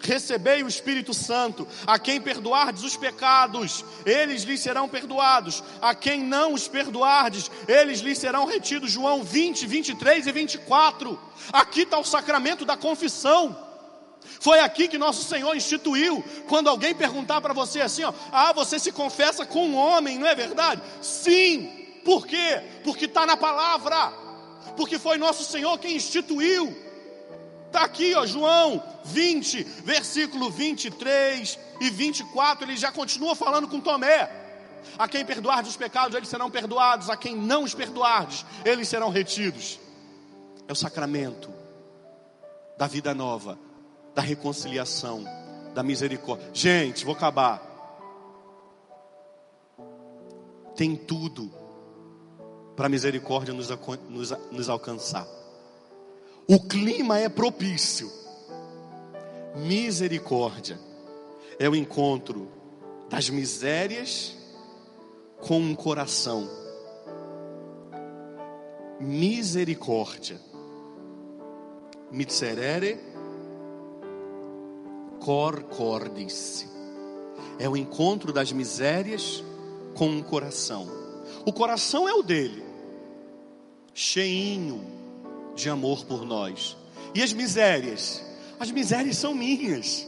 recebei 0.00 0.62
o 0.62 0.68
Espírito 0.68 1.12
Santo. 1.12 1.66
A 1.86 1.98
quem 1.98 2.20
perdoardes 2.20 2.82
os 2.82 2.96
pecados, 2.96 3.84
eles 4.04 4.42
lhes 4.42 4.60
serão 4.60 4.88
perdoados. 4.88 5.62
A 5.80 5.94
quem 5.94 6.22
não 6.22 6.54
os 6.54 6.66
perdoardes, 6.68 7.50
eles 7.68 8.00
lhes 8.00 8.18
serão 8.18 8.44
retidos. 8.44 8.90
João 8.90 9.22
20, 9.22 9.66
23 9.66 10.26
e 10.26 10.32
24. 10.32 11.18
Aqui 11.52 11.82
está 11.82 11.98
o 11.98 12.04
sacramento 12.04 12.64
da 12.64 12.76
confissão. 12.76 13.56
Foi 14.38 14.60
aqui 14.60 14.88
que 14.88 14.98
nosso 14.98 15.24
Senhor 15.24 15.54
instituiu. 15.54 16.24
Quando 16.48 16.68
alguém 16.68 16.94
perguntar 16.94 17.40
para 17.40 17.52
você 17.52 17.80
assim, 17.80 18.04
ó, 18.04 18.12
ah, 18.32 18.52
você 18.52 18.78
se 18.78 18.92
confessa 18.92 19.44
com 19.44 19.66
um 19.66 19.76
homem, 19.76 20.18
não 20.18 20.26
é 20.26 20.34
verdade? 20.34 20.80
Sim. 21.00 21.76
Por 22.04 22.26
quê? 22.26 22.62
Porque 22.82 23.04
está 23.04 23.26
na 23.26 23.36
palavra. 23.36 24.12
Porque 24.76 24.98
foi 24.98 25.18
nosso 25.18 25.44
Senhor 25.44 25.78
quem 25.78 25.96
instituiu. 25.96 26.89
Está 27.70 27.84
aqui, 27.84 28.16
ó, 28.16 28.26
João 28.26 28.82
20, 29.04 29.62
versículo 29.84 30.50
23 30.50 31.56
e 31.80 31.88
24, 31.88 32.64
ele 32.64 32.76
já 32.76 32.90
continua 32.90 33.36
falando 33.36 33.68
com 33.68 33.80
Tomé. 33.80 34.28
A 34.98 35.06
quem 35.06 35.24
perdoardes 35.24 35.70
os 35.70 35.76
pecados, 35.76 36.16
eles 36.16 36.28
serão 36.28 36.50
perdoados. 36.50 37.08
A 37.08 37.16
quem 37.16 37.36
não 37.36 37.62
os 37.62 37.72
perdoardes, 37.72 38.44
eles 38.64 38.88
serão 38.88 39.08
retidos. 39.08 39.78
É 40.66 40.72
o 40.72 40.74
sacramento 40.74 41.48
da 42.76 42.88
vida 42.88 43.14
nova, 43.14 43.56
da 44.16 44.22
reconciliação, 44.22 45.24
da 45.72 45.84
misericórdia. 45.84 46.50
Gente, 46.52 47.04
vou 47.04 47.14
acabar. 47.14 47.62
Tem 50.74 50.96
tudo 50.96 51.52
para 52.74 52.86
a 52.86 52.88
misericórdia 52.88 53.54
nos, 53.54 53.68
nos, 54.08 54.30
nos 54.50 54.68
alcançar. 54.68 55.39
O 56.52 56.58
clima 56.58 57.16
é 57.16 57.28
propício. 57.28 58.10
Misericórdia 59.54 60.80
é 61.60 61.68
o 61.68 61.76
encontro 61.76 62.48
das 63.08 63.30
misérias 63.30 64.36
com 65.38 65.60
um 65.60 65.76
coração. 65.76 66.50
Misericórdia. 68.98 70.40
Miserere 72.10 72.98
cor 75.20 75.62
cordis. 75.62 76.68
É 77.60 77.68
o 77.68 77.76
encontro 77.76 78.32
das 78.32 78.50
misérias 78.50 79.40
com 79.94 80.08
um 80.08 80.20
coração. 80.20 80.88
O 81.46 81.52
coração 81.52 82.08
é 82.08 82.12
o 82.12 82.24
dele, 82.24 82.64
cheinho 83.94 84.99
de 85.60 85.68
amor 85.68 86.04
por 86.04 86.24
nós. 86.24 86.76
E 87.14 87.22
as 87.22 87.32
misérias? 87.32 88.22
As 88.58 88.70
misérias 88.70 89.16
são 89.16 89.34
minhas. 89.34 90.06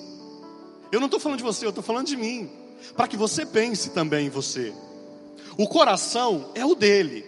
Eu 0.91 1.01
não 1.01 1.07
estou 1.07 1.21
falando 1.21 1.39
de 1.39 1.45
você, 1.45 1.65
eu 1.65 1.71
estou 1.71 1.83
falando 1.83 2.07
de 2.07 2.17
mim. 2.17 2.51
Para 2.97 3.09
que 3.09 3.17
você 3.17 3.47
pense 3.47 3.91
também 3.91 4.27
em 4.27 4.31
você. 4.31 4.75
O 5.57 5.69
coração 5.69 6.51
é 6.55 6.65
o 6.65 6.75
dele. 6.75 7.25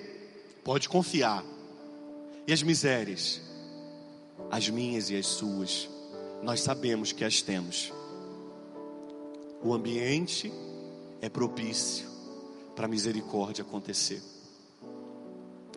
Pode 0.63 0.89
confiar. 0.89 1.45
E 2.47 2.53
as 2.53 2.63
misérias? 2.63 3.41
As 4.51 4.69
minhas 4.69 5.11
e 5.11 5.17
as 5.17 5.27
suas. 5.27 5.89
Nós 6.43 6.61
sabemos 6.61 7.13
que 7.13 7.25
as 7.25 7.41
temos. 7.41 7.93
O 9.63 9.73
ambiente 9.73 10.53
é 11.23 11.29
propício 11.29 12.07
para 12.77 12.85
a 12.85 12.89
misericórdia 12.89 13.63
acontecer. 13.63 14.23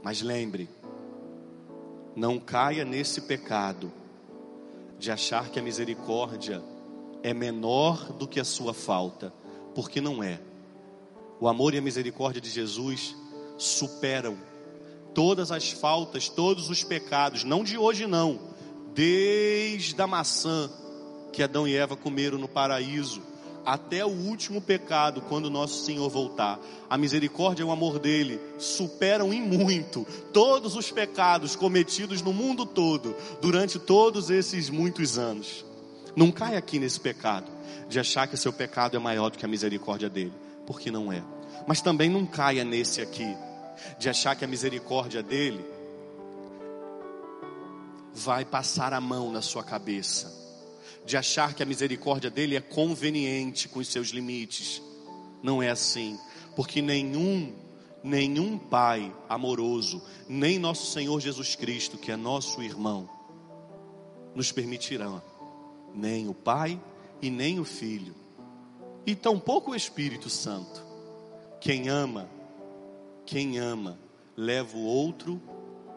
Mas 0.03 0.21
lembre, 0.21 0.69
não 2.17 2.39
caia 2.39 2.83
nesse 2.83 3.21
pecado 3.21 3.93
de 4.97 5.11
achar 5.11 5.49
que 5.49 5.59
a 5.59 5.61
misericórdia 5.61 6.63
é 7.21 7.31
menor 7.31 8.11
do 8.13 8.27
que 8.27 8.39
a 8.39 8.43
sua 8.43 8.73
falta, 8.73 9.31
porque 9.75 10.01
não 10.01 10.23
é. 10.23 10.39
O 11.39 11.47
amor 11.47 11.75
e 11.75 11.77
a 11.77 11.81
misericórdia 11.81 12.41
de 12.41 12.49
Jesus 12.49 13.15
superam 13.55 14.35
todas 15.13 15.51
as 15.51 15.69
faltas, 15.69 16.27
todos 16.27 16.71
os 16.71 16.83
pecados, 16.83 17.43
não 17.43 17.63
de 17.63 17.77
hoje 17.77 18.07
não, 18.07 18.39
desde 18.95 20.01
a 20.01 20.07
maçã 20.07 20.71
que 21.31 21.43
Adão 21.43 21.67
e 21.67 21.75
Eva 21.75 21.95
comeram 21.95 22.39
no 22.39 22.47
paraíso 22.47 23.21
até 23.67 24.05
o 24.05 24.07
último 24.07 24.61
pecado, 24.61 25.19
quando 25.19 25.49
nosso 25.49 25.83
Senhor 25.83 26.07
voltar. 26.09 26.57
A 26.89 26.97
misericórdia 26.97 27.63
e 27.63 27.65
o 27.65 27.71
amor 27.71 27.99
dele 27.99 28.39
superam 28.57 29.33
em 29.33 29.41
muito 29.41 30.07
todos 30.31 30.77
os 30.77 30.89
pecados 30.89 31.53
cometidos 31.53 32.21
no 32.21 32.31
mundo 32.31 32.65
todo 32.65 33.13
durante 33.41 33.77
todos 33.77 34.29
esses 34.29 34.69
muitos 34.69 35.17
anos. 35.17 35.65
Não 36.15 36.31
caia 36.31 36.57
aqui 36.57 36.79
nesse 36.79 36.97
pecado 36.97 37.51
de 37.89 37.99
achar 37.99 38.25
que 38.25 38.37
seu 38.37 38.53
pecado 38.53 38.95
é 38.95 38.99
maior 38.99 39.29
do 39.29 39.37
que 39.37 39.43
a 39.43 39.49
misericórdia 39.49 40.07
dele, 40.07 40.33
porque 40.65 40.89
não 40.89 41.11
é. 41.11 41.21
Mas 41.67 41.81
também 41.81 42.09
não 42.09 42.25
caia 42.25 42.63
nesse 42.63 43.01
aqui 43.01 43.35
de 43.99 44.07
achar 44.07 44.33
que 44.37 44.45
a 44.45 44.47
misericórdia 44.47 45.21
dele 45.21 45.63
vai 48.13 48.45
passar 48.45 48.93
a 48.93 49.01
mão 49.01 49.29
na 49.29 49.41
sua 49.41 49.61
cabeça 49.61 50.46
de 51.07 51.15
achar 51.15 51.53
que 51.53 51.63
a 51.63 51.65
misericórdia 51.65 52.29
dele 52.29 52.57
é 52.57 52.59
conveniente 52.59 53.69
com 53.69 53.79
os 53.79 53.87
seus 53.87 54.09
limites. 54.09 54.81
Não 55.41 55.63
é 55.63 55.69
assim. 55.69 56.19
porque 56.53 56.81
nenhum, 56.81 57.53
nenhum 58.03 58.57
pai 58.57 59.15
amoroso, 59.29 60.01
nem 60.27 60.57
nosso 60.57 60.91
Senhor 60.91 61.21
Jesus 61.21 61.55
Cristo, 61.55 61.99
que 61.99 62.11
é 62.11 62.15
nosso 62.15 62.63
irmão, 62.63 63.07
nos 64.33 64.51
permitirão, 64.51 65.21
nem 65.93 66.27
o 66.27 66.33
Pai 66.33 66.81
e 67.21 67.29
nem 67.29 67.59
o 67.59 67.63
Filho, 67.63 68.15
e 69.05 69.13
tampouco 69.13 69.71
o 69.71 69.75
Espírito 69.75 70.31
Santo. 70.31 70.83
Quem 71.61 71.89
ama, 71.89 72.27
quem 73.23 73.59
ama, 73.59 73.99
leva 74.35 74.75
o 74.75 74.83
outro 74.83 75.39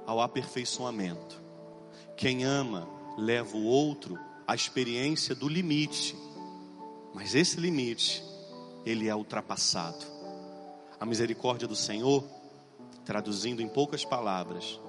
ao 0.07 0.20
aperfeiçoamento. 0.20 1.42
Quem 2.18 2.44
ama, 2.44 2.87
leva 3.16 3.57
o 3.57 3.64
outro 3.64 4.18
à 4.51 4.55
experiência 4.57 5.33
do 5.33 5.49
limite. 5.49 6.17
Mas 7.15 7.37
esse 7.37 7.61
limite, 7.61 8.21
ele 8.85 9.07
é 9.07 9.15
ultrapassado. 9.15 10.05
A 10.99 11.07
misericórdia 11.07 11.69
do 11.69 11.77
Senhor, 11.77 12.25
traduzindo 13.05 13.63
em 13.63 13.69
poucas 13.69 14.05
palavras, 14.05 14.81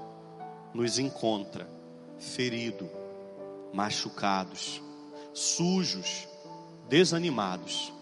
nos 0.74 0.98
encontra 0.98 1.70
ferido, 2.18 2.90
machucados, 3.72 4.82
sujos, 5.32 6.28
desanimados. 6.90 7.94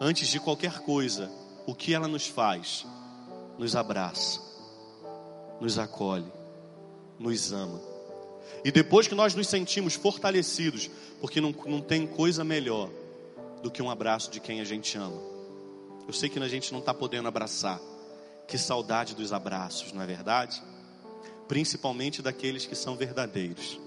Antes 0.00 0.28
de 0.28 0.38
qualquer 0.38 0.78
coisa, 0.78 1.28
o 1.66 1.74
que 1.74 1.92
ela 1.92 2.06
nos 2.06 2.28
faz? 2.28 2.86
Nos 3.58 3.74
abraça, 3.74 4.40
nos 5.60 5.76
acolhe, 5.76 6.32
nos 7.18 7.52
ama. 7.52 7.93
E 8.64 8.72
depois 8.72 9.06
que 9.06 9.14
nós 9.14 9.34
nos 9.34 9.48
sentimos 9.48 9.94
fortalecidos, 9.94 10.90
porque 11.20 11.40
não, 11.40 11.54
não 11.66 11.80
tem 11.80 12.06
coisa 12.06 12.44
melhor 12.44 12.90
do 13.62 13.70
que 13.70 13.82
um 13.82 13.90
abraço 13.90 14.30
de 14.30 14.40
quem 14.40 14.60
a 14.60 14.64
gente 14.64 14.96
ama. 14.96 15.20
Eu 16.06 16.12
sei 16.12 16.28
que 16.28 16.38
a 16.38 16.48
gente 16.48 16.72
não 16.72 16.80
está 16.80 16.92
podendo 16.92 17.28
abraçar. 17.28 17.80
Que 18.46 18.58
saudade 18.58 19.14
dos 19.14 19.32
abraços, 19.32 19.92
não 19.92 20.02
é 20.02 20.06
verdade? 20.06 20.62
Principalmente 21.48 22.20
daqueles 22.20 22.66
que 22.66 22.74
são 22.74 22.94
verdadeiros. 22.94 23.80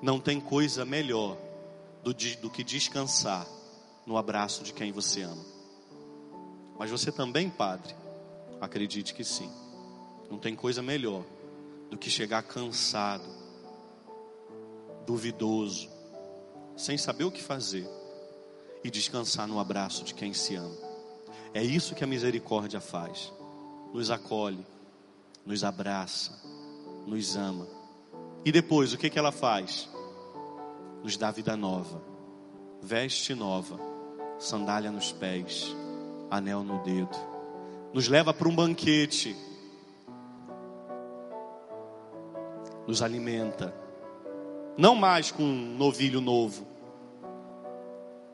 Não 0.00 0.18
tem 0.18 0.40
coisa 0.40 0.84
melhor 0.84 1.36
do, 2.02 2.14
do 2.14 2.50
que 2.50 2.64
descansar 2.64 3.46
no 4.06 4.16
abraço 4.16 4.64
de 4.64 4.72
quem 4.72 4.92
você 4.92 5.22
ama. 5.22 5.44
Mas 6.78 6.90
você 6.90 7.12
também, 7.12 7.50
padre, 7.50 7.94
acredite 8.60 9.14
que 9.14 9.24
sim. 9.24 9.50
Não 10.30 10.38
tem 10.38 10.56
coisa 10.56 10.82
melhor 10.82 11.22
do 11.90 11.98
que 11.98 12.08
chegar 12.10 12.42
cansado, 12.42 13.24
duvidoso, 15.06 15.88
sem 16.76 16.96
saber 16.96 17.24
o 17.24 17.30
que 17.30 17.42
fazer 17.42 17.88
e 18.82 18.90
descansar 18.90 19.46
no 19.46 19.58
abraço 19.58 20.04
de 20.04 20.14
quem 20.14 20.32
se 20.32 20.54
ama. 20.54 20.76
É 21.54 21.62
isso 21.62 21.94
que 21.94 22.04
a 22.04 22.06
misericórdia 22.06 22.80
faz. 22.80 23.32
Nos 23.92 24.10
acolhe, 24.10 24.66
nos 25.44 25.64
abraça, 25.64 26.32
nos 27.06 27.36
ama. 27.36 27.66
E 28.44 28.50
depois, 28.50 28.92
o 28.92 28.98
que, 28.98 29.10
que 29.10 29.18
ela 29.18 29.30
faz? 29.30 29.88
nos 31.02 31.16
dá 31.16 31.30
vida 31.30 31.56
nova, 31.56 32.00
veste 32.80 33.34
nova, 33.34 33.78
sandália 34.38 34.90
nos 34.90 35.10
pés, 35.10 35.74
anel 36.30 36.62
no 36.62 36.80
dedo, 36.82 37.16
nos 37.92 38.08
leva 38.08 38.32
para 38.32 38.48
um 38.48 38.54
banquete, 38.54 39.36
nos 42.86 43.02
alimenta, 43.02 43.74
não 44.76 44.94
mais 44.94 45.30
com 45.30 45.42
um 45.42 45.76
novilho 45.76 46.20
novo, 46.20 46.66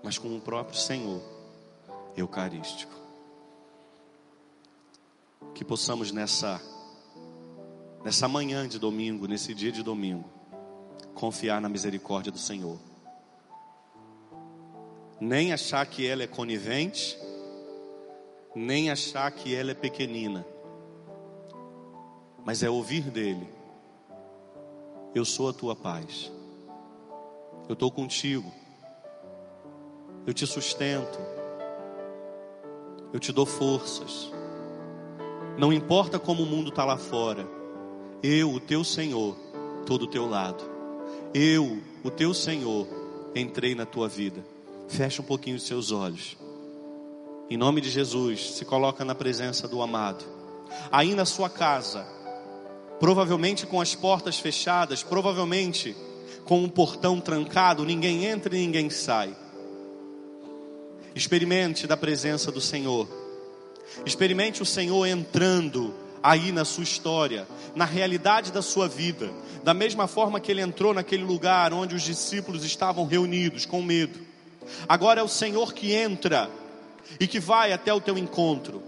mas 0.02 0.18
com 0.18 0.36
o 0.36 0.40
próprio 0.40 0.78
Senhor 0.78 1.20
Eucarístico. 2.16 2.92
Que 5.54 5.64
possamos 5.64 6.12
nessa 6.12 6.60
nessa 8.04 8.28
manhã 8.28 8.66
de 8.66 8.78
domingo, 8.78 9.26
nesse 9.26 9.52
dia 9.52 9.72
de 9.72 9.82
domingo, 9.82 10.28
confiar 11.14 11.60
na 11.60 11.68
misericórdia 11.68 12.30
do 12.30 12.38
Senhor. 12.38 12.78
Nem 15.20 15.52
achar 15.52 15.84
que 15.84 16.06
ela 16.06 16.22
é 16.22 16.26
conivente, 16.28 17.18
nem 18.54 18.90
achar 18.90 19.30
que 19.32 19.54
ela 19.54 19.72
é 19.72 19.74
pequenina, 19.74 20.46
mas 22.44 22.62
é 22.62 22.70
ouvir 22.70 23.10
dele: 23.10 23.48
Eu 25.14 25.24
sou 25.24 25.48
a 25.48 25.52
tua 25.52 25.74
paz, 25.74 26.30
eu 27.68 27.72
estou 27.72 27.90
contigo, 27.90 28.52
eu 30.26 30.34
te 30.34 30.46
sustento, 30.46 31.18
eu 33.12 33.18
te 33.18 33.32
dou 33.32 33.46
forças. 33.46 34.30
Não 35.58 35.72
importa 35.72 36.18
como 36.18 36.42
o 36.42 36.46
mundo 36.46 36.68
está 36.68 36.84
lá 36.84 36.96
fora, 36.96 37.48
eu, 38.22 38.52
o 38.52 38.60
teu 38.60 38.84
Senhor, 38.84 39.36
estou 39.80 39.98
do 39.98 40.06
teu 40.06 40.28
lado. 40.28 40.62
Eu, 41.32 41.80
o 42.04 42.10
teu 42.10 42.34
Senhor, 42.34 42.86
entrei 43.34 43.74
na 43.74 43.86
tua 43.86 44.08
vida. 44.08 44.44
Fecha 44.88 45.22
um 45.22 45.24
pouquinho 45.24 45.56
os 45.56 45.62
seus 45.62 45.92
olhos. 45.92 46.36
Em 47.50 47.56
nome 47.56 47.80
de 47.80 47.88
Jesus, 47.88 48.52
se 48.54 48.64
coloca 48.64 49.04
na 49.04 49.14
presença 49.14 49.66
do 49.66 49.80
amado. 49.80 50.24
Aí 50.90 51.14
na 51.14 51.24
sua 51.24 51.48
casa, 51.48 52.06
provavelmente 53.00 53.66
com 53.66 53.80
as 53.80 53.94
portas 53.94 54.38
fechadas, 54.38 55.02
provavelmente 55.02 55.96
com 56.44 56.62
um 56.62 56.68
portão 56.68 57.20
trancado, 57.20 57.84
ninguém 57.84 58.24
entra 58.24 58.56
e 58.56 58.60
ninguém 58.60 58.88
sai. 58.90 59.36
Experimente 61.14 61.86
da 61.86 61.96
presença 61.96 62.50
do 62.50 62.60
Senhor. 62.60 63.08
Experimente 64.04 64.62
o 64.62 64.66
Senhor 64.66 65.06
entrando 65.06 65.94
aí 66.22 66.52
na 66.52 66.64
sua 66.64 66.84
história, 66.84 67.46
na 67.74 67.84
realidade 67.84 68.52
da 68.52 68.62
sua 68.62 68.88
vida, 68.88 69.30
da 69.62 69.74
mesma 69.74 70.06
forma 70.06 70.40
que 70.40 70.50
ele 70.50 70.60
entrou 70.60 70.94
naquele 70.94 71.24
lugar 71.24 71.72
onde 71.72 71.94
os 71.94 72.02
discípulos 72.02 72.64
estavam 72.64 73.06
reunidos 73.06 73.66
com 73.66 73.82
medo. 73.82 74.18
Agora 74.88 75.20
é 75.20 75.22
o 75.22 75.28
Senhor 75.28 75.72
que 75.72 75.92
entra 75.92 76.50
e 77.18 77.26
que 77.26 77.40
vai 77.40 77.72
até 77.72 77.92
o 77.92 78.00
teu 78.00 78.18
encontro. 78.18 78.82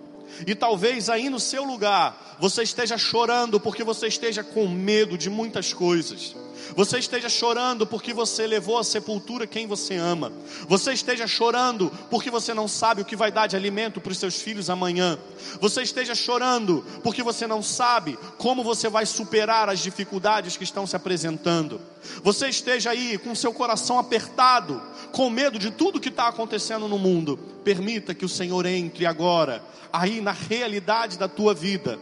E 0.46 0.54
talvez 0.54 1.08
aí 1.08 1.28
no 1.28 1.40
seu 1.40 1.64
lugar 1.64 2.36
você 2.38 2.62
esteja 2.62 2.96
chorando 2.96 3.60
porque 3.60 3.84
você 3.84 4.06
esteja 4.06 4.42
com 4.42 4.68
medo 4.68 5.16
de 5.18 5.28
muitas 5.28 5.72
coisas. 5.72 6.34
Você 6.76 6.98
esteja 6.98 7.28
chorando 7.28 7.86
porque 7.86 8.12
você 8.12 8.46
levou 8.46 8.78
à 8.78 8.84
sepultura 8.84 9.46
quem 9.46 9.66
você 9.66 9.96
ama. 9.96 10.32
Você 10.68 10.92
esteja 10.92 11.26
chorando 11.26 11.90
porque 12.10 12.30
você 12.30 12.54
não 12.54 12.68
sabe 12.68 13.02
o 13.02 13.04
que 13.04 13.16
vai 13.16 13.30
dar 13.30 13.46
de 13.46 13.56
alimento 13.56 14.00
para 14.00 14.12
os 14.12 14.18
seus 14.18 14.40
filhos 14.40 14.70
amanhã. 14.70 15.18
Você 15.60 15.82
esteja 15.82 16.14
chorando 16.14 16.84
porque 17.02 17.22
você 17.22 17.46
não 17.46 17.62
sabe 17.62 18.18
como 18.38 18.62
você 18.62 18.88
vai 18.88 19.06
superar 19.06 19.68
as 19.68 19.80
dificuldades 19.80 20.56
que 20.56 20.64
estão 20.64 20.86
se 20.86 20.96
apresentando. 20.96 21.80
Você 22.22 22.48
esteja 22.48 22.90
aí 22.90 23.18
com 23.18 23.34
seu 23.34 23.52
coração 23.52 23.98
apertado, 23.98 24.80
com 25.12 25.28
medo 25.28 25.58
de 25.58 25.70
tudo 25.70 26.00
que 26.00 26.08
está 26.08 26.28
acontecendo 26.28 26.88
no 26.88 26.98
mundo. 26.98 27.38
Permita 27.64 28.14
que 28.14 28.24
o 28.24 28.28
Senhor 28.28 28.64
entre 28.64 29.06
agora, 29.06 29.62
aí 29.92 30.20
na 30.20 30.32
realidade 30.32 31.18
da 31.18 31.28
tua 31.28 31.52
vida, 31.52 31.98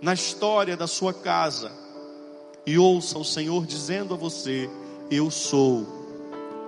na 0.00 0.14
história 0.14 0.76
da 0.76 0.86
sua 0.86 1.12
casa 1.12 1.81
e 2.66 2.78
ouça 2.78 3.18
o 3.18 3.24
Senhor 3.24 3.66
dizendo 3.66 4.14
a 4.14 4.16
você: 4.16 4.70
Eu 5.10 5.30
sou 5.30 5.86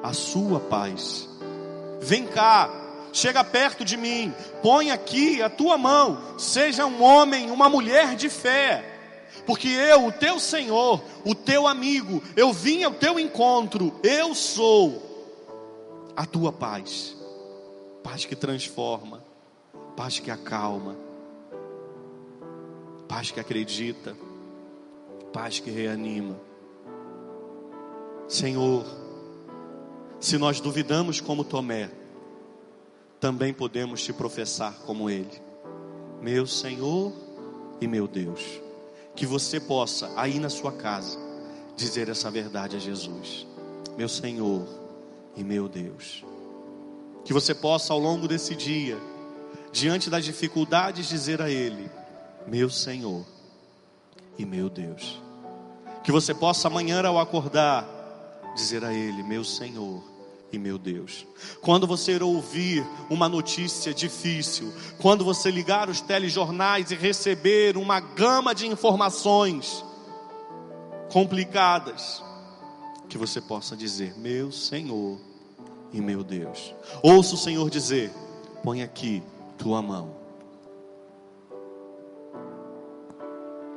a 0.02 0.12
sua 0.12 0.60
paz. 0.60 1.28
Vem 2.00 2.26
cá, 2.26 2.70
chega 3.12 3.42
perto 3.42 3.84
de 3.84 3.96
mim, 3.96 4.32
põe 4.62 4.90
aqui 4.90 5.40
a 5.40 5.48
tua 5.48 5.78
mão, 5.78 6.38
seja 6.38 6.84
um 6.84 7.02
homem, 7.02 7.50
uma 7.50 7.68
mulher 7.68 8.16
de 8.16 8.28
fé. 8.28 8.90
Porque 9.46 9.68
eu, 9.68 10.06
o 10.06 10.12
teu 10.12 10.38
Senhor, 10.38 11.02
o 11.24 11.34
teu 11.34 11.66
amigo, 11.66 12.22
eu 12.36 12.52
vim 12.52 12.82
ao 12.84 12.92
teu 12.92 13.18
encontro, 13.18 13.92
eu 14.02 14.34
sou 14.34 15.02
a 16.16 16.24
tua 16.24 16.52
paz. 16.52 17.16
Paz 18.02 18.24
que 18.24 18.36
transforma, 18.36 19.24
paz 19.96 20.18
que 20.18 20.30
acalma, 20.30 20.94
paz 23.08 23.30
que 23.30 23.40
acredita 23.40 24.14
paz 25.34 25.58
que 25.58 25.68
reanima. 25.68 26.40
Senhor, 28.28 28.86
se 30.20 30.38
nós 30.38 30.60
duvidamos 30.60 31.20
como 31.20 31.42
Tomé, 31.42 31.90
também 33.18 33.52
podemos 33.52 34.00
te 34.00 34.12
professar 34.12 34.72
como 34.86 35.10
ele, 35.10 35.42
meu 36.22 36.46
Senhor 36.46 37.12
e 37.80 37.88
meu 37.88 38.06
Deus. 38.06 38.60
Que 39.16 39.26
você 39.26 39.58
possa, 39.58 40.12
aí 40.16 40.38
na 40.38 40.48
sua 40.48 40.70
casa, 40.70 41.18
dizer 41.76 42.08
essa 42.08 42.30
verdade 42.30 42.76
a 42.76 42.78
Jesus, 42.78 43.44
meu 43.98 44.08
Senhor 44.08 44.64
e 45.36 45.42
meu 45.42 45.68
Deus. 45.68 46.24
Que 47.24 47.32
você 47.32 47.52
possa, 47.52 47.92
ao 47.92 47.98
longo 47.98 48.28
desse 48.28 48.54
dia, 48.54 48.98
diante 49.72 50.08
das 50.08 50.24
dificuldades, 50.24 51.08
dizer 51.08 51.42
a 51.42 51.50
Ele, 51.50 51.90
meu 52.46 52.70
Senhor 52.70 53.33
e 54.38 54.44
meu 54.44 54.68
Deus. 54.68 55.20
Que 56.02 56.12
você 56.12 56.34
possa 56.34 56.68
amanhã 56.68 57.02
ao 57.06 57.18
acordar 57.18 57.88
dizer 58.54 58.84
a 58.84 58.92
Ele, 58.92 59.22
meu 59.22 59.44
Senhor 59.44 60.02
e 60.52 60.58
meu 60.58 60.78
Deus. 60.78 61.26
Quando 61.60 61.86
você 61.86 62.20
ouvir 62.22 62.86
uma 63.10 63.28
notícia 63.28 63.92
difícil, 63.92 64.72
quando 64.98 65.24
você 65.24 65.50
ligar 65.50 65.88
os 65.88 66.00
telejornais 66.00 66.90
e 66.90 66.94
receber 66.94 67.76
uma 67.76 68.00
gama 68.00 68.54
de 68.54 68.66
informações 68.66 69.84
complicadas, 71.10 72.22
que 73.08 73.18
você 73.18 73.40
possa 73.40 73.76
dizer: 73.76 74.16
Meu 74.16 74.52
Senhor 74.52 75.18
e 75.92 76.00
meu 76.00 76.22
Deus. 76.22 76.74
Ouça 77.02 77.34
o 77.34 77.38
Senhor 77.38 77.68
dizer: 77.70 78.12
Põe 78.62 78.82
aqui 78.82 79.22
tua 79.58 79.82
mão 79.82 80.23